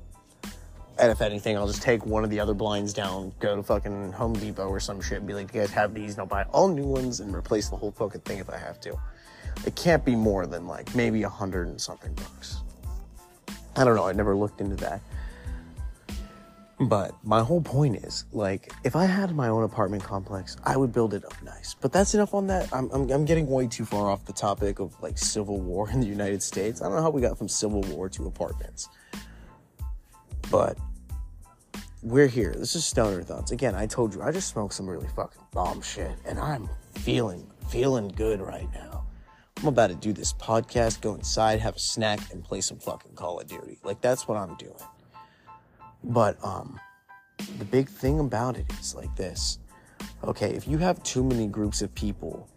And 0.99 1.13
if 1.13 1.21
anything, 1.21 1.57
I'll 1.57 1.67
just 1.67 1.83
take 1.83 2.07
one 2.07 2.25
of 2.25 2.31
the 2.31 2.41
other 2.41 2.55
blinds 2.55 2.95
down, 2.95 3.33
go 3.39 3.55
to 3.55 3.63
fucking 3.63 4.13
Home 4.13 4.33
Depot 4.33 4.67
or 4.67 4.81
some 4.81 5.01
shit, 5.01 5.19
and 5.19 5.27
be 5.27 5.35
like, 5.35 5.53
you 5.55 5.61
guys 5.61 5.71
have 5.73 5.93
these? 5.93 6.13
And 6.13 6.21
I'll 6.21 6.27
buy 6.27 6.45
all 6.45 6.69
new 6.69 6.87
ones 6.87 7.21
and 7.21 7.35
replace 7.35 7.69
the 7.69 7.77
whole 7.77 7.93
fucking 7.93 8.23
thing 8.23 8.39
if 8.39 8.49
I 8.49 8.57
have 8.57 8.81
to. 8.81 8.99
It 9.67 9.75
can't 9.77 10.05
be 10.05 10.17
more 10.17 10.47
than 10.47 10.67
like 10.67 10.95
maybe 10.95 11.23
a 11.23 11.29
hundred 11.29 11.69
and 11.69 11.81
something 11.81 12.15
bucks. 12.15 12.61
I 13.77 13.85
don't 13.85 13.95
know. 13.95 14.07
I 14.07 14.13
never 14.13 14.35
looked 14.35 14.61
into 14.61 14.77
that. 14.77 15.03
But 16.79 17.15
my 17.25 17.43
whole 17.43 17.63
point 17.63 17.97
is, 17.97 18.27
like, 18.33 18.71
if 18.85 18.97
I 18.97 19.07
had 19.07 19.35
my 19.35 19.49
own 19.49 19.63
apartment 19.63 20.03
complex, 20.03 20.59
I 20.63 20.77
would 20.77 20.93
build 20.93 21.15
it 21.15 21.25
up 21.25 21.35
nice. 21.43 21.75
But 21.75 21.91
that's 21.91 22.15
enough 22.15 22.35
on 22.35 22.47
that. 22.49 22.69
I'm, 22.73 22.91
I'm, 22.91 23.11
I'm 23.11 23.25
getting 23.25 23.47
way 23.47 23.67
too 23.67 23.87
far 23.87 24.11
off 24.11 24.27
the 24.27 24.33
topic 24.35 24.79
of 24.79 24.95
like 25.03 25.17
civil 25.17 25.61
war 25.61 25.91
in 25.93 26.01
the 26.01 26.07
United 26.07 26.43
States. 26.43 26.81
I 26.81 26.87
don't 26.87 26.97
know 26.97 27.03
how 27.03 27.11
we 27.11 27.21
got 27.21 27.37
from 27.39 27.49
civil 27.49 27.81
war 27.83 28.09
to 28.11 28.27
apartments. 28.27 28.89
But 30.51 30.79
we're 32.03 32.27
here. 32.27 32.55
This 32.57 32.75
is 32.75 32.85
Stoner 32.85 33.23
Thoughts. 33.23 33.53
Again, 33.53 33.75
I 33.75 33.87
told 33.87 34.15
you 34.15 34.23
I 34.23 34.31
just 34.31 34.49
smoked 34.49 34.75
some 34.75 34.89
really 34.89 35.09
fucking 35.09 35.43
bomb 35.53 35.81
shit, 35.81 36.13
and 36.25 36.39
I'm 36.39 36.69
feeling 36.95 37.51
feeling 37.69 38.09
good 38.09 38.41
right 38.41 38.69
now. 38.73 39.05
I'm 39.59 39.69
about 39.69 39.89
to 39.89 39.95
do 39.95 40.13
this 40.13 40.33
podcast, 40.35 41.01
go 41.01 41.15
inside, 41.15 41.59
have 41.61 41.77
a 41.77 41.81
snack, 41.81 42.21
and 42.33 42.45
play 42.45 42.61
some 42.61 42.79
fucking 42.79 43.15
Call 43.15 43.41
of 43.41 43.47
Duty. 43.47 43.79
Like 43.83 44.01
that's 44.01 44.29
what 44.29 44.37
I'm 44.37 44.55
doing. 44.57 44.75
But 46.05 46.43
um, 46.45 46.79
the 47.59 47.65
big 47.65 47.89
thing 47.89 48.21
about 48.21 48.57
it 48.57 48.67
is 48.79 48.95
like 48.95 49.15
this. 49.17 49.59
Okay, 50.23 50.51
if 50.51 50.69
you 50.69 50.79
have 50.79 51.03
too 51.03 51.25
many 51.25 51.47
groups 51.47 51.83
of 51.83 51.95
people 51.95 52.49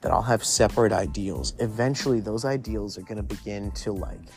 that 0.00 0.10
all 0.10 0.22
have 0.22 0.44
separate 0.44 0.92
ideals, 0.92 1.54
eventually 1.60 2.20
those 2.20 2.44
ideals 2.44 2.98
are 2.98 3.02
gonna 3.02 3.22
begin 3.22 3.70
to 3.72 3.92
like 3.92 4.28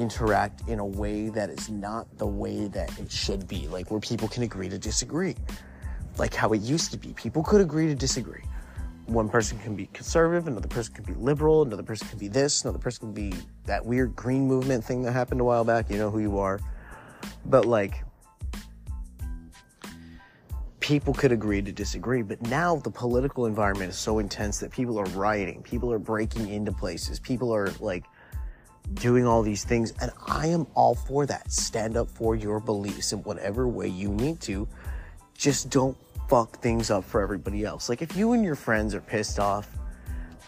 interact 0.00 0.66
in 0.66 0.78
a 0.78 0.84
way 0.84 1.28
that 1.28 1.50
is 1.50 1.68
not 1.68 2.06
the 2.18 2.26
way 2.26 2.68
that 2.68 2.98
it 2.98 3.12
should 3.12 3.46
be, 3.46 3.68
like 3.68 3.90
where 3.90 4.00
people 4.00 4.28
can 4.28 4.42
agree 4.42 4.68
to 4.68 4.78
disagree. 4.78 5.36
Like 6.18 6.34
how 6.34 6.52
it 6.52 6.62
used 6.62 6.90
to 6.92 6.98
be. 6.98 7.12
People 7.12 7.42
could 7.42 7.60
agree 7.60 7.86
to 7.86 7.94
disagree. 7.94 8.42
One 9.06 9.28
person 9.28 9.58
can 9.58 9.76
be 9.76 9.86
conservative, 9.92 10.48
another 10.48 10.68
person 10.68 10.94
can 10.94 11.04
be 11.04 11.14
liberal, 11.14 11.62
another 11.62 11.82
person 11.82 12.08
can 12.08 12.18
be 12.18 12.28
this, 12.28 12.64
another 12.64 12.78
person 12.78 13.12
can 13.12 13.12
be 13.12 13.36
that 13.64 13.84
weird 13.84 14.16
green 14.16 14.46
movement 14.46 14.84
thing 14.84 15.02
that 15.02 15.12
happened 15.12 15.40
a 15.40 15.44
while 15.44 15.64
back. 15.64 15.90
You 15.90 15.98
know 15.98 16.10
who 16.10 16.20
you 16.20 16.38
are. 16.38 16.60
But 17.44 17.66
like, 17.66 18.04
people 20.80 21.12
could 21.12 21.32
agree 21.32 21.62
to 21.62 21.72
disagree. 21.72 22.22
But 22.22 22.42
now 22.42 22.76
the 22.76 22.90
political 22.90 23.46
environment 23.46 23.90
is 23.90 23.96
so 23.96 24.18
intense 24.18 24.58
that 24.58 24.70
people 24.70 24.98
are 24.98 25.06
rioting, 25.06 25.62
people 25.62 25.92
are 25.92 25.98
breaking 25.98 26.48
into 26.48 26.72
places, 26.72 27.20
people 27.20 27.54
are 27.54 27.70
like, 27.80 28.04
doing 28.94 29.26
all 29.26 29.42
these 29.42 29.64
things. 29.64 29.92
And 30.00 30.10
I 30.26 30.46
am 30.48 30.66
all 30.74 30.94
for 30.94 31.26
that. 31.26 31.50
Stand 31.50 31.96
up 31.96 32.10
for 32.10 32.34
your 32.34 32.60
beliefs 32.60 33.12
in 33.12 33.20
whatever 33.20 33.68
way 33.68 33.88
you 33.88 34.08
need 34.10 34.40
to. 34.42 34.68
Just 35.36 35.70
don't 35.70 35.96
fuck 36.28 36.60
things 36.60 36.90
up 36.90 37.04
for 37.04 37.20
everybody 37.20 37.64
else. 37.64 37.88
Like 37.88 38.02
if 38.02 38.16
you 38.16 38.32
and 38.32 38.44
your 38.44 38.54
friends 38.54 38.94
are 38.94 39.00
pissed 39.00 39.38
off 39.38 39.68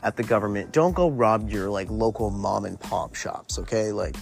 at 0.02 0.16
the 0.16 0.22
government, 0.22 0.72
don't 0.72 0.94
go 0.94 1.10
rob 1.10 1.48
your 1.48 1.70
like 1.70 1.90
local 1.90 2.30
mom 2.30 2.64
and 2.64 2.78
pop 2.78 3.14
shops, 3.14 3.58
okay? 3.58 3.92
Like 3.92 4.16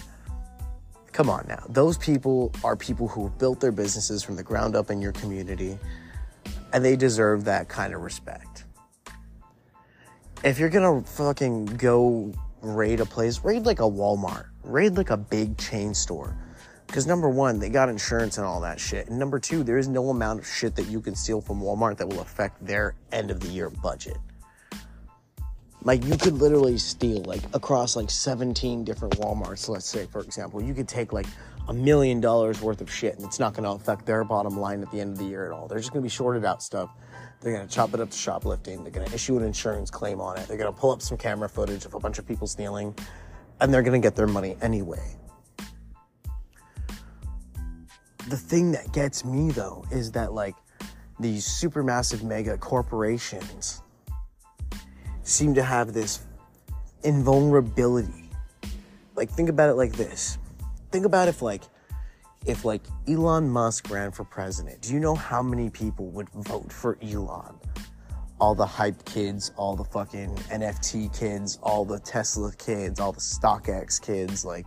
come 1.11 1.29
on 1.29 1.45
now. 1.47 1.63
Those 1.69 1.97
people 1.97 2.53
are 2.63 2.75
people 2.75 3.07
who 3.07 3.29
built 3.31 3.59
their 3.59 3.71
businesses 3.71 4.23
from 4.23 4.35
the 4.35 4.43
ground 4.43 4.75
up 4.75 4.89
in 4.89 5.01
your 5.01 5.11
community 5.11 5.77
and 6.73 6.83
they 6.83 6.95
deserve 6.95 7.45
that 7.45 7.67
kind 7.67 7.93
of 7.93 8.01
respect. 8.01 8.65
If 10.43 10.57
you're 10.57 10.69
gonna 10.69 11.03
fucking 11.03 11.65
go 11.65 12.33
raid 12.61 12.99
a 12.99 13.05
place, 13.05 13.43
raid 13.43 13.65
like 13.65 13.79
a 13.79 13.83
Walmart, 13.83 14.47
raid 14.63 14.97
like 14.97 15.09
a 15.09 15.17
big 15.17 15.57
chain 15.57 15.93
store. 15.93 16.35
Because 16.87 17.07
number 17.07 17.29
one, 17.29 17.59
they 17.59 17.69
got 17.69 17.87
insurance 17.87 18.37
and 18.37 18.45
all 18.45 18.59
that 18.61 18.79
shit. 18.79 19.07
And 19.07 19.17
number 19.17 19.39
two, 19.39 19.63
there 19.63 19.77
is 19.77 19.87
no 19.87 20.09
amount 20.09 20.39
of 20.39 20.47
shit 20.47 20.75
that 20.75 20.87
you 20.87 20.99
can 20.99 21.15
steal 21.15 21.39
from 21.39 21.61
Walmart 21.61 21.97
that 21.97 22.07
will 22.07 22.19
affect 22.19 22.65
their 22.65 22.95
end 23.13 23.31
of 23.31 23.39
the 23.39 23.47
year 23.47 23.69
budget. 23.69 24.17
Like 25.83 26.05
you 26.05 26.17
could 26.17 26.33
literally 26.33 26.77
steal 26.77 27.23
like 27.23 27.41
across 27.53 27.95
like 27.95 28.11
17 28.11 28.83
different 28.83 29.17
Walmarts, 29.17 29.67
let's 29.69 29.87
say 29.87 30.05
for 30.05 30.21
example. 30.21 30.61
You 30.61 30.73
could 30.73 30.87
take 30.87 31.11
like 31.13 31.25
a 31.69 31.73
million 31.73 32.19
dollars 32.21 32.61
worth 32.61 32.81
of 32.81 32.91
shit 32.91 33.15
and 33.15 33.25
it's 33.25 33.39
not 33.39 33.53
gonna 33.53 33.71
affect 33.71 34.05
their 34.05 34.23
bottom 34.23 34.59
line 34.59 34.81
at 34.81 34.91
the 34.91 34.99
end 34.99 35.13
of 35.13 35.17
the 35.17 35.25
year 35.25 35.45
at 35.45 35.51
all. 35.51 35.67
They're 35.67 35.79
just 35.79 35.91
gonna 35.91 36.03
be 36.03 36.09
shorted 36.09 36.45
out 36.45 36.61
stuff 36.61 36.91
they're 37.41 37.53
going 37.53 37.67
to 37.67 37.73
chop 37.73 37.93
it 37.95 37.99
up 37.99 38.11
to 38.11 38.17
shoplifting. 38.17 38.83
They're 38.83 38.91
going 38.91 39.07
to 39.07 39.13
issue 39.13 39.35
an 39.37 39.43
insurance 39.43 39.89
claim 39.89 40.21
on 40.21 40.37
it. 40.37 40.47
They're 40.47 40.57
going 40.57 40.71
to 40.71 40.79
pull 40.79 40.91
up 40.91 41.01
some 41.01 41.17
camera 41.17 41.49
footage 41.49 41.85
of 41.85 41.95
a 41.95 41.99
bunch 41.99 42.19
of 42.19 42.27
people 42.27 42.45
stealing, 42.45 42.95
and 43.59 43.73
they're 43.73 43.81
going 43.81 43.99
to 43.99 44.05
get 44.05 44.15
their 44.15 44.27
money 44.27 44.55
anyway. 44.61 45.17
The 48.29 48.37
thing 48.37 48.71
that 48.73 48.93
gets 48.93 49.25
me, 49.25 49.51
though, 49.51 49.83
is 49.91 50.11
that, 50.11 50.33
like, 50.33 50.55
these 51.19 51.45
supermassive 51.45 52.23
mega 52.23 52.57
corporations 52.57 53.81
seem 55.23 55.55
to 55.55 55.63
have 55.63 55.93
this 55.93 56.19
invulnerability. 57.03 58.29
Like, 59.15 59.31
think 59.31 59.49
about 59.49 59.69
it 59.69 59.73
like 59.73 59.93
this. 59.93 60.37
Think 60.91 61.05
about 61.05 61.27
if, 61.27 61.41
like, 61.41 61.63
if 62.45 62.65
like 62.65 62.81
Elon 63.07 63.49
Musk 63.49 63.89
ran 63.89 64.11
for 64.11 64.23
president, 64.23 64.81
do 64.81 64.93
you 64.93 64.99
know 64.99 65.15
how 65.15 65.41
many 65.41 65.69
people 65.69 66.07
would 66.07 66.29
vote 66.29 66.71
for 66.71 66.97
Elon? 67.01 67.55
All 68.39 68.55
the 68.55 68.65
hype 68.65 69.05
kids, 69.05 69.51
all 69.55 69.75
the 69.75 69.83
fucking 69.83 70.35
NFT 70.49 71.17
kids, 71.17 71.59
all 71.61 71.85
the 71.85 71.99
Tesla 71.99 72.51
kids, 72.57 72.99
all 72.99 73.11
the 73.11 73.19
StockX 73.19 74.01
kids, 74.01 74.43
like 74.43 74.65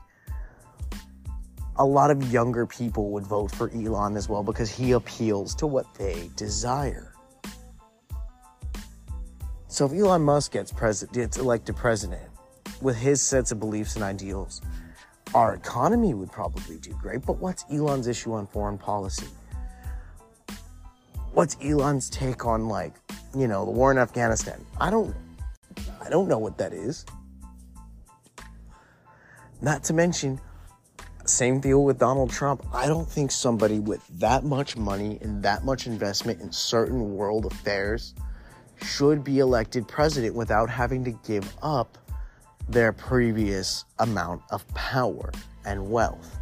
a 1.76 1.84
lot 1.84 2.10
of 2.10 2.32
younger 2.32 2.66
people 2.66 3.10
would 3.10 3.26
vote 3.26 3.50
for 3.50 3.68
Elon 3.70 4.16
as 4.16 4.28
well 4.28 4.44
because 4.44 4.70
he 4.70 4.92
appeals 4.92 5.54
to 5.56 5.66
what 5.66 5.92
they 5.94 6.30
desire. 6.36 7.12
So 9.66 9.86
if 9.86 9.92
Elon 9.92 10.22
Musk 10.22 10.52
gets 10.52 10.70
president, 10.70 11.16
gets 11.16 11.36
elected 11.36 11.74
president, 11.74 12.30
with 12.80 12.96
his 12.96 13.20
sets 13.20 13.50
of 13.50 13.58
beliefs 13.58 13.96
and 13.96 14.04
ideals, 14.04 14.62
our 15.34 15.54
economy 15.54 16.14
would 16.14 16.30
probably 16.30 16.78
do 16.78 16.90
great. 16.92 17.26
But 17.26 17.38
what's 17.38 17.64
Elon's 17.70 18.06
issue 18.06 18.32
on 18.32 18.46
foreign 18.46 18.78
policy? 18.78 19.26
What's 21.32 21.56
Elon's 21.62 22.08
take 22.08 22.46
on 22.46 22.68
like, 22.68 22.94
you 23.36 23.48
know, 23.48 23.64
the 23.64 23.70
war 23.72 23.90
in 23.90 23.98
Afghanistan? 23.98 24.64
I 24.80 24.90
don't 24.90 25.14
I 26.00 26.08
don't 26.08 26.28
know 26.28 26.38
what 26.38 26.58
that 26.58 26.72
is. 26.72 27.04
Not 29.60 29.82
to 29.84 29.94
mention, 29.94 30.40
same 31.24 31.58
deal 31.58 31.82
with 31.84 31.98
Donald 31.98 32.30
Trump. 32.30 32.64
I 32.72 32.86
don't 32.86 33.08
think 33.08 33.30
somebody 33.30 33.80
with 33.80 34.06
that 34.18 34.44
much 34.44 34.76
money 34.76 35.18
and 35.22 35.42
that 35.42 35.64
much 35.64 35.86
investment 35.86 36.40
in 36.40 36.52
certain 36.52 37.16
world 37.16 37.46
affairs 37.46 38.14
should 38.82 39.24
be 39.24 39.38
elected 39.38 39.88
president 39.88 40.34
without 40.34 40.68
having 40.68 41.02
to 41.04 41.12
give 41.26 41.56
up 41.62 41.96
their 42.68 42.92
previous 42.92 43.84
amount 43.98 44.42
of 44.50 44.66
power 44.74 45.32
and 45.64 45.90
wealth. 45.90 46.38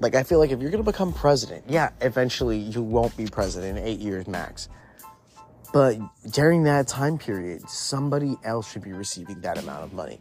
Like, 0.00 0.14
I 0.14 0.22
feel 0.22 0.38
like 0.38 0.50
if 0.50 0.60
you're 0.60 0.70
to 0.70 0.82
become 0.82 1.12
president, 1.12 1.64
yeah, 1.68 1.90
eventually 2.00 2.58
you 2.58 2.82
won't 2.82 3.16
be 3.16 3.26
president 3.26 3.78
in 3.78 3.84
eight 3.84 4.00
years 4.00 4.26
max. 4.26 4.68
But 5.72 5.98
during 6.32 6.64
that 6.64 6.88
time 6.88 7.18
period, 7.18 7.68
somebody 7.68 8.36
else 8.44 8.70
should 8.70 8.82
be 8.82 8.92
receiving 8.92 9.40
that 9.40 9.58
amount 9.58 9.84
of 9.84 9.92
money. 9.92 10.18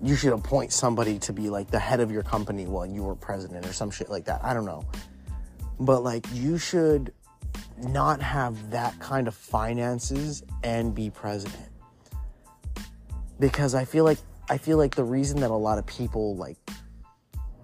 You 0.00 0.16
should 0.16 0.32
appoint 0.32 0.72
somebody 0.72 1.18
to 1.20 1.32
be 1.32 1.50
like 1.50 1.70
the 1.70 1.78
head 1.78 2.00
of 2.00 2.10
your 2.10 2.22
company 2.22 2.66
while 2.66 2.86
you 2.86 3.02
were 3.02 3.14
president 3.14 3.66
or 3.66 3.72
some 3.72 3.90
shit 3.90 4.08
like 4.08 4.24
that. 4.24 4.42
I 4.42 4.54
don't 4.54 4.64
know. 4.64 4.84
But 5.78 6.02
like, 6.02 6.26
you 6.32 6.56
should 6.56 7.12
not 7.76 8.20
have 8.20 8.70
that 8.70 8.98
kind 9.00 9.28
of 9.28 9.34
finances 9.34 10.42
and 10.64 10.94
be 10.94 11.10
president 11.10 11.67
because 13.38 13.74
I 13.74 13.84
feel 13.84 14.04
like 14.04 14.18
I 14.50 14.58
feel 14.58 14.78
like 14.78 14.94
the 14.94 15.04
reason 15.04 15.40
that 15.40 15.50
a 15.50 15.54
lot 15.54 15.78
of 15.78 15.86
people 15.86 16.36
like 16.36 16.56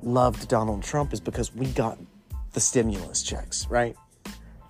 loved 0.02 0.48
Donald 0.48 0.82
Trump 0.82 1.12
is 1.12 1.20
because 1.20 1.54
we 1.54 1.66
got 1.66 1.98
the 2.52 2.60
stimulus 2.60 3.22
checks, 3.22 3.66
right? 3.68 3.96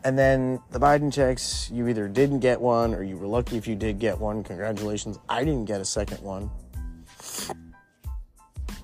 And 0.04 0.18
then 0.18 0.61
the 0.70 0.78
Biden 0.78 1.12
checks, 1.12 1.70
you 1.73 1.88
either 1.88 2.08
didn't 2.08 2.40
get 2.40 2.61
one 2.61 2.94
or 2.94 3.02
you 3.02 3.16
were 3.16 3.26
lucky 3.26 3.56
if 3.56 3.66
you 3.66 3.75
did 3.75 3.99
get 3.99 4.18
one. 4.18 4.44
Congratulations. 4.44 5.18
I 5.28 5.44
didn't 5.44 5.64
get 5.64 5.80
a 5.80 5.84
second 5.84 6.20
one. 6.23 6.50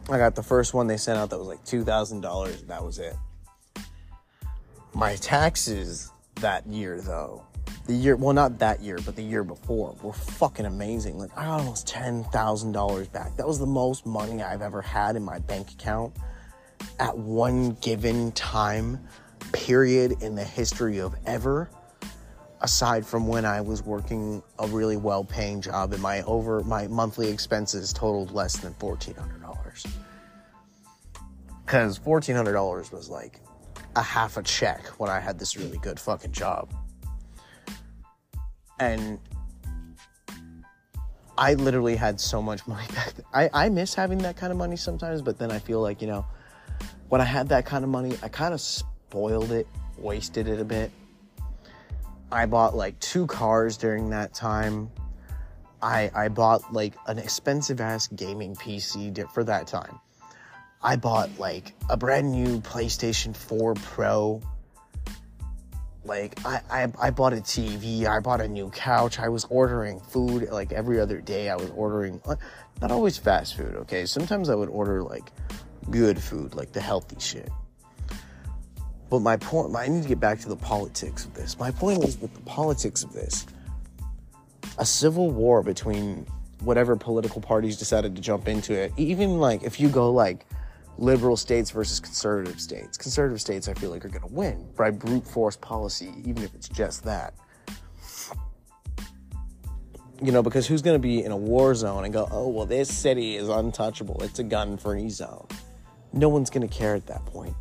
I 0.09 0.17
got 0.17 0.35
the 0.35 0.43
first 0.43 0.73
one 0.73 0.87
they 0.87 0.97
sent 0.97 1.19
out 1.19 1.29
that 1.31 1.39
was 1.39 1.47
like 1.47 1.63
$2,000. 1.65 2.13
and 2.13 2.69
That 2.69 2.83
was 2.83 2.99
it. 2.99 3.15
My 4.95 5.15
taxes 5.17 6.11
that 6.37 6.67
year, 6.67 7.01
though, 7.01 7.45
the 7.87 7.95
year 7.95 8.17
well 8.17 8.35
not 8.35 8.59
that 8.59 8.81
year 8.81 8.99
but 9.05 9.17
the 9.17 9.23
year 9.23 9.45
before 9.45 9.97
were 10.03 10.13
fucking 10.13 10.67
amazing. 10.67 11.19
Like 11.19 11.31
i 11.37 11.45
got 11.45 11.61
almost 11.61 11.89
$10000 11.89 13.13
back. 13.13 13.37
That 13.37 13.47
was 13.47 13.59
the 13.59 13.67
most 13.67 14.07
money 14.07 14.43
i've 14.43 14.63
ever 14.63 14.83
had 14.83 15.17
in 15.17 15.23
my 15.23 15.39
bank 15.39 15.71
account 15.73 16.15
at 16.99 17.17
one 17.17 17.73
given 17.81 18.33
time 18.33 18.99
period 19.53 20.23
in 20.23 20.35
the 20.35 20.45
history 20.45 21.01
of 21.01 21.15
ever 21.27 21.71
aside 22.61 23.07
from 23.07 23.27
when 23.27 23.45
i 23.45 23.61
was 23.61 23.83
working 23.83 24.43
a 24.59 24.67
really 24.69 24.97
well 24.97 25.25
paying 25.25 25.61
job 25.61 25.93
and 25.93 26.03
my 26.03 26.23
over 26.23 26.63
my 26.65 26.87
monthly 26.89 27.31
expenses 27.31 27.93
totaled 27.93 28.31
less 28.33 28.57
than 28.59 28.75
$1400 28.75 29.87
because 31.65 31.99
$1400 31.99 32.93
was 32.93 33.09
like 33.09 33.41
a 33.97 34.03
half 34.03 34.37
a 34.37 34.43
check 34.43 34.87
when 34.99 35.11
i 35.11 35.19
had 35.19 35.39
this 35.39 35.57
really 35.57 35.79
good 35.79 35.99
fucking 35.99 36.33
job 36.33 36.73
and 38.81 39.19
I 41.39 41.55
literally 41.55 41.97
had 41.97 42.21
so 42.21 42.43
much 42.43 42.67
money 42.67 42.87
back. 42.95 43.15
Then. 43.15 43.27
I, 43.33 43.51
I 43.53 43.69
miss 43.69 43.95
having 43.95 44.19
that 44.19 44.37
kind 44.37 44.51
of 44.51 44.59
money 44.59 44.77
sometimes, 44.77 45.23
but 45.23 45.39
then 45.39 45.53
I 45.53 45.59
feel 45.59 45.81
like, 45.81 46.01
you 46.01 46.09
know, 46.09 46.27
when 47.09 47.21
I 47.21 47.25
had 47.25 47.49
that 47.51 47.67
kind 47.67 47.85
of 47.85 47.91
money, 47.91 48.17
I 48.23 48.29
kind 48.29 48.55
of 48.55 48.61
spoiled 48.61 49.53
it, 49.53 49.67
wasted 49.99 50.49
it 50.49 50.61
a 50.61 50.65
bit. 50.65 50.91
I 52.33 52.47
bought 52.47 52.77
like 52.77 52.99
two 53.01 53.27
cars 53.27 53.77
during 53.77 54.11
that 54.11 54.33
time. 54.33 54.91
I, 55.83 56.11
I 56.15 56.29
bought 56.29 56.73
like 56.73 56.95
an 57.07 57.19
expensive 57.19 57.81
ass 57.81 58.07
gaming 58.09 58.55
PC 58.55 59.29
for 59.33 59.45
that 59.45 59.67
time. 59.67 59.99
I 60.83 60.97
bought 60.97 61.31
like 61.39 61.75
a 61.91 61.97
brand 61.97 62.31
new 62.33 62.61
PlayStation 62.61 63.35
4 63.35 63.75
Pro 63.75 64.41
like 66.11 66.45
I, 66.45 66.61
I, 66.69 66.93
I 67.01 67.11
bought 67.11 67.33
a 67.33 67.37
TV, 67.37 68.05
I 68.05 68.19
bought 68.19 68.41
a 68.41 68.49
new 68.49 68.69
couch, 68.71 69.21
I 69.21 69.29
was 69.29 69.47
ordering 69.49 70.01
food 70.01 70.49
like 70.51 70.73
every 70.73 70.99
other 70.99 71.21
day. 71.21 71.49
I 71.49 71.55
was 71.55 71.71
ordering 71.71 72.21
uh, 72.27 72.35
not 72.83 72.91
always 72.91 73.17
fast 73.17 73.57
food, 73.57 73.77
okay? 73.77 74.05
Sometimes 74.07 74.51
I 74.51 74.57
would 74.57 74.69
order 74.71 75.05
like 75.05 75.31
good 75.89 76.21
food, 76.21 76.57
like 76.57 76.73
the 76.73 76.81
healthy 76.81 77.17
shit. 77.21 77.49
But 79.09 79.21
my 79.21 79.37
point, 79.37 79.75
I 79.77 79.87
need 79.87 80.03
to 80.03 80.09
get 80.09 80.19
back 80.19 80.41
to 80.41 80.49
the 80.49 80.57
politics 80.57 81.25
of 81.25 81.35
this. 81.35 81.57
My 81.61 81.71
point 81.71 82.03
is 82.03 82.19
with 82.19 82.35
the 82.35 82.41
politics 82.41 83.05
of 83.05 83.13
this, 83.13 83.47
a 84.79 84.85
civil 84.85 85.31
war 85.31 85.63
between 85.63 86.27
whatever 86.63 86.97
political 86.97 87.41
parties 87.41 87.77
decided 87.77 88.17
to 88.17 88.21
jump 88.21 88.49
into 88.49 88.73
it, 88.73 88.93
even 88.97 89.39
like 89.39 89.63
if 89.63 89.79
you 89.79 89.89
go 89.89 90.11
like 90.11 90.45
liberal 91.01 91.37
states 91.37 91.71
versus 91.71 91.99
conservative 91.99 92.61
states. 92.61 92.97
Conservative 92.97 93.41
states, 93.41 93.69
I 93.69 93.75
feel 93.75 93.91
like, 93.91 94.05
are 94.05 94.09
going 94.09 94.21
to 94.21 94.35
win 94.35 94.69
by 94.77 94.91
brute 94.91 95.27
force 95.27 95.57
policy, 95.57 96.13
even 96.19 96.43
if 96.43 96.55
it's 96.55 96.69
just 96.69 97.03
that. 97.05 97.35
You 100.23 100.33
know, 100.33 100.43
because 100.43 100.67
who's 100.67 100.83
going 100.83 100.97
to 100.97 101.03
be 101.03 101.25
in 101.25 101.33
a 101.33 101.37
war 101.37 101.75
zone 101.75 102.05
and 102.05 102.13
go, 102.13 102.29
oh, 102.31 102.49
well, 102.49 102.67
this 102.67 102.93
city 102.95 103.37
is 103.37 103.49
untouchable, 103.49 104.23
it's 104.23 104.39
a 104.39 104.45
gun 104.45 104.77
free 104.77 105.09
zone? 105.09 105.47
No 106.13 106.29
one's 106.29 106.51
going 106.51 106.69
to 106.69 106.73
care 106.75 106.95
at 106.95 107.07
that 107.07 107.25
point. 107.25 107.57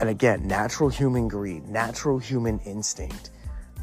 And 0.00 0.08
again, 0.08 0.46
natural 0.46 0.88
human 0.88 1.28
greed, 1.28 1.68
natural 1.68 2.18
human 2.18 2.58
instinct 2.60 3.30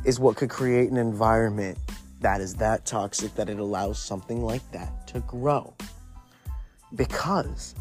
is 0.05 0.19
what 0.19 0.37
could 0.37 0.49
create 0.49 0.89
an 0.89 0.97
environment 0.97 1.77
that 2.21 2.41
is 2.41 2.55
that 2.55 2.85
toxic 2.85 3.35
that 3.35 3.49
it 3.49 3.59
allows 3.59 3.99
something 3.99 4.41
like 4.41 4.71
that 4.71 5.05
to 5.07 5.19
grow. 5.21 5.73
Because 6.95 7.75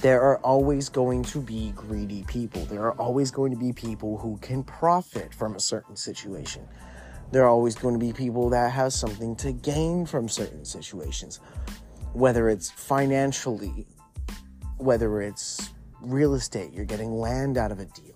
there 0.00 0.22
are 0.22 0.38
always 0.38 0.88
going 0.88 1.24
to 1.24 1.40
be 1.40 1.72
greedy 1.74 2.24
people. 2.28 2.64
There 2.66 2.82
are 2.82 2.92
always 2.92 3.30
going 3.30 3.50
to 3.50 3.58
be 3.58 3.72
people 3.72 4.16
who 4.16 4.36
can 4.38 4.62
profit 4.62 5.34
from 5.34 5.56
a 5.56 5.60
certain 5.60 5.96
situation. 5.96 6.66
There 7.32 7.42
are 7.44 7.48
always 7.48 7.74
going 7.74 7.98
to 7.98 8.00
be 8.04 8.12
people 8.12 8.48
that 8.50 8.70
have 8.72 8.92
something 8.92 9.34
to 9.36 9.52
gain 9.52 10.06
from 10.06 10.28
certain 10.28 10.64
situations, 10.64 11.40
whether 12.12 12.48
it's 12.48 12.70
financially, 12.70 13.86
whether 14.76 15.20
it's 15.20 15.70
real 16.00 16.34
estate, 16.34 16.72
you're 16.72 16.84
getting 16.84 17.12
land 17.18 17.58
out 17.58 17.72
of 17.72 17.80
a 17.80 17.84
deal, 17.86 18.14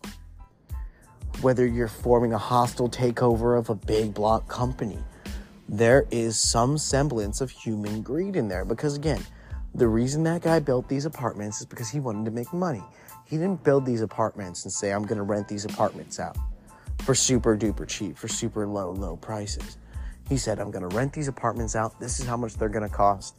whether 1.41 1.67
you're 1.67 1.89
forming 1.89 2.33
a 2.33 2.39
hostile 2.39 2.89
takeover 2.89 3.59
of 3.59 3.71
a 3.71 3.75
big 3.75 4.15
block 4.15 4.49
company. 4.49 4.99
There 5.69 6.07
is 6.11 6.39
some 6.39 6.79
semblance 6.79 7.41
of 7.41 7.51
human 7.51 8.03
greed 8.03 8.37
in 8.37 8.49
there 8.49 8.65
because, 8.65 8.95
again, 8.95 9.23
the 9.75 9.89
reason 9.89 10.23
that 10.25 10.43
guy 10.43 10.59
built 10.59 10.89
these 10.89 11.07
apartments 11.07 11.61
is 11.61 11.67
because 11.67 11.89
he 11.89 11.99
wanted 11.99 12.27
to 12.27 12.31
make 12.31 12.53
money. 12.53 12.83
He 13.25 13.37
didn't 13.39 13.65
build 13.65 13.87
these 13.87 14.03
apartments 14.03 14.65
and 14.65 14.73
say, 14.73 14.93
I'm 14.93 15.05
going 15.05 15.17
to 15.17 15.23
rent 15.23 15.49
these 15.49 15.65
apartments 15.65 16.21
out 16.21 16.37
for 16.99 17.15
super 17.15 17.57
duper 17.57 17.89
cheap, 17.89 18.19
for 18.19 18.29
super 18.29 18.67
low, 18.67 18.91
low 18.91 19.17
prices. 19.17 19.79
He 20.29 20.37
said, 20.37 20.59
I'm 20.59 20.71
going 20.71 20.89
to 20.89 20.95
rent 20.95 21.13
these 21.13 21.29
apartments 21.29 21.75
out. 21.75 21.99
This 21.99 22.21
is 22.21 22.27
how 22.27 22.37
much 22.37 22.55
they're 22.55 22.69
going 22.69 22.89
to 22.89 22.95
cost. 22.95 23.35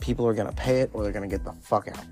People 0.00 0.26
are 0.26 0.34
going 0.34 0.48
to 0.48 0.54
pay 0.54 0.80
it 0.80 0.90
or 0.92 1.02
they're 1.04 1.12
going 1.12 1.28
to 1.28 1.34
get 1.34 1.44
the 1.44 1.52
fuck 1.52 1.88
out. 1.88 2.04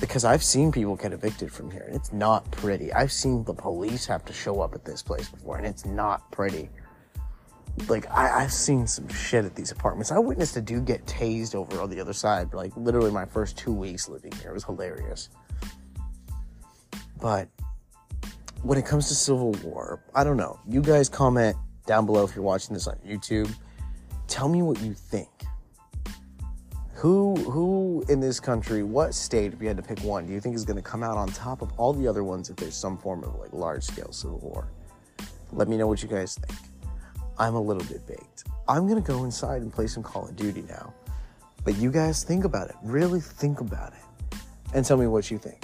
Because 0.00 0.24
I've 0.24 0.42
seen 0.42 0.72
people 0.72 0.96
get 0.96 1.12
evicted 1.12 1.50
from 1.50 1.70
here 1.70 1.84
and 1.86 1.94
it's 1.94 2.12
not 2.12 2.50
pretty. 2.50 2.92
I've 2.92 3.12
seen 3.12 3.44
the 3.44 3.54
police 3.54 4.04
have 4.06 4.24
to 4.26 4.32
show 4.32 4.60
up 4.60 4.74
at 4.74 4.84
this 4.84 5.02
place 5.02 5.28
before 5.28 5.56
and 5.56 5.66
it's 5.66 5.86
not 5.86 6.30
pretty 6.32 6.68
like 7.88 8.10
I, 8.10 8.40
have 8.40 8.52
seen 8.52 8.86
some 8.86 9.08
shit 9.08 9.44
at 9.44 9.54
these 9.54 9.70
apartments. 9.70 10.10
I 10.10 10.18
witnessed 10.18 10.56
a 10.56 10.60
dude 10.60 10.86
get 10.86 11.04
tased 11.06 11.54
over 11.54 11.80
on 11.80 11.90
the 11.90 12.00
other 12.00 12.12
side, 12.12 12.52
like 12.54 12.76
literally 12.76 13.10
my 13.10 13.24
first 13.24 13.56
two 13.56 13.72
weeks 13.72 14.08
living 14.08 14.32
here. 14.40 14.50
It 14.50 14.54
was 14.54 14.64
hilarious. 14.64 15.28
But 17.20 17.48
when 18.62 18.78
it 18.78 18.86
comes 18.86 19.08
to 19.08 19.14
Civil 19.14 19.52
War, 19.62 20.02
I 20.14 20.24
don't 20.24 20.36
know. 20.36 20.58
You 20.68 20.80
guys 20.80 21.08
comment 21.08 21.56
down 21.86 22.06
below 22.06 22.24
if 22.24 22.34
you're 22.34 22.44
watching 22.44 22.74
this 22.74 22.86
on 22.86 22.96
YouTube. 23.06 23.52
Tell 24.26 24.48
me 24.48 24.62
what 24.62 24.80
you 24.80 24.92
think. 24.92 25.28
Who 26.94 27.36
who 27.36 28.04
in 28.08 28.20
this 28.20 28.40
country, 28.40 28.82
what 28.82 29.14
state, 29.14 29.52
if 29.52 29.60
you 29.60 29.68
had 29.68 29.76
to 29.76 29.82
pick 29.82 30.00
one, 30.00 30.26
do 30.26 30.32
you 30.32 30.40
think 30.40 30.56
is 30.56 30.64
gonna 30.64 30.80
come 30.80 31.02
out 31.02 31.18
on 31.18 31.28
top 31.28 31.60
of 31.60 31.70
all 31.78 31.92
the 31.92 32.08
other 32.08 32.24
ones 32.24 32.48
if 32.48 32.56
there's 32.56 32.74
some 32.74 32.96
form 32.96 33.22
of 33.22 33.34
like 33.36 33.52
large 33.52 33.84
scale 33.84 34.12
civil 34.12 34.38
war? 34.38 34.72
Let 35.52 35.68
me 35.68 35.76
know 35.76 35.86
what 35.86 36.02
you 36.02 36.08
guys 36.08 36.36
think. 36.36 36.58
I'm 37.38 37.54
a 37.54 37.60
little 37.60 37.84
bit 37.84 38.06
baked. 38.06 38.44
I'm 38.68 38.88
gonna 38.88 39.00
go 39.00 39.24
inside 39.24 39.62
and 39.62 39.72
play 39.72 39.86
some 39.86 40.02
Call 40.02 40.28
of 40.28 40.36
Duty 40.36 40.62
now. 40.68 40.92
But 41.64 41.76
you 41.76 41.90
guys 41.90 42.22
think 42.22 42.44
about 42.44 42.68
it. 42.68 42.76
Really 42.82 43.20
think 43.20 43.60
about 43.60 43.92
it. 43.92 44.38
And 44.74 44.84
tell 44.84 44.96
me 44.96 45.06
what 45.06 45.30
you 45.30 45.38
think. 45.38 45.62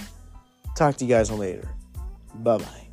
Talk 0.77 0.97
to 0.97 1.05
you 1.05 1.15
guys 1.15 1.31
later. 1.31 1.69
Bye 2.35 2.59
bye. 2.59 2.92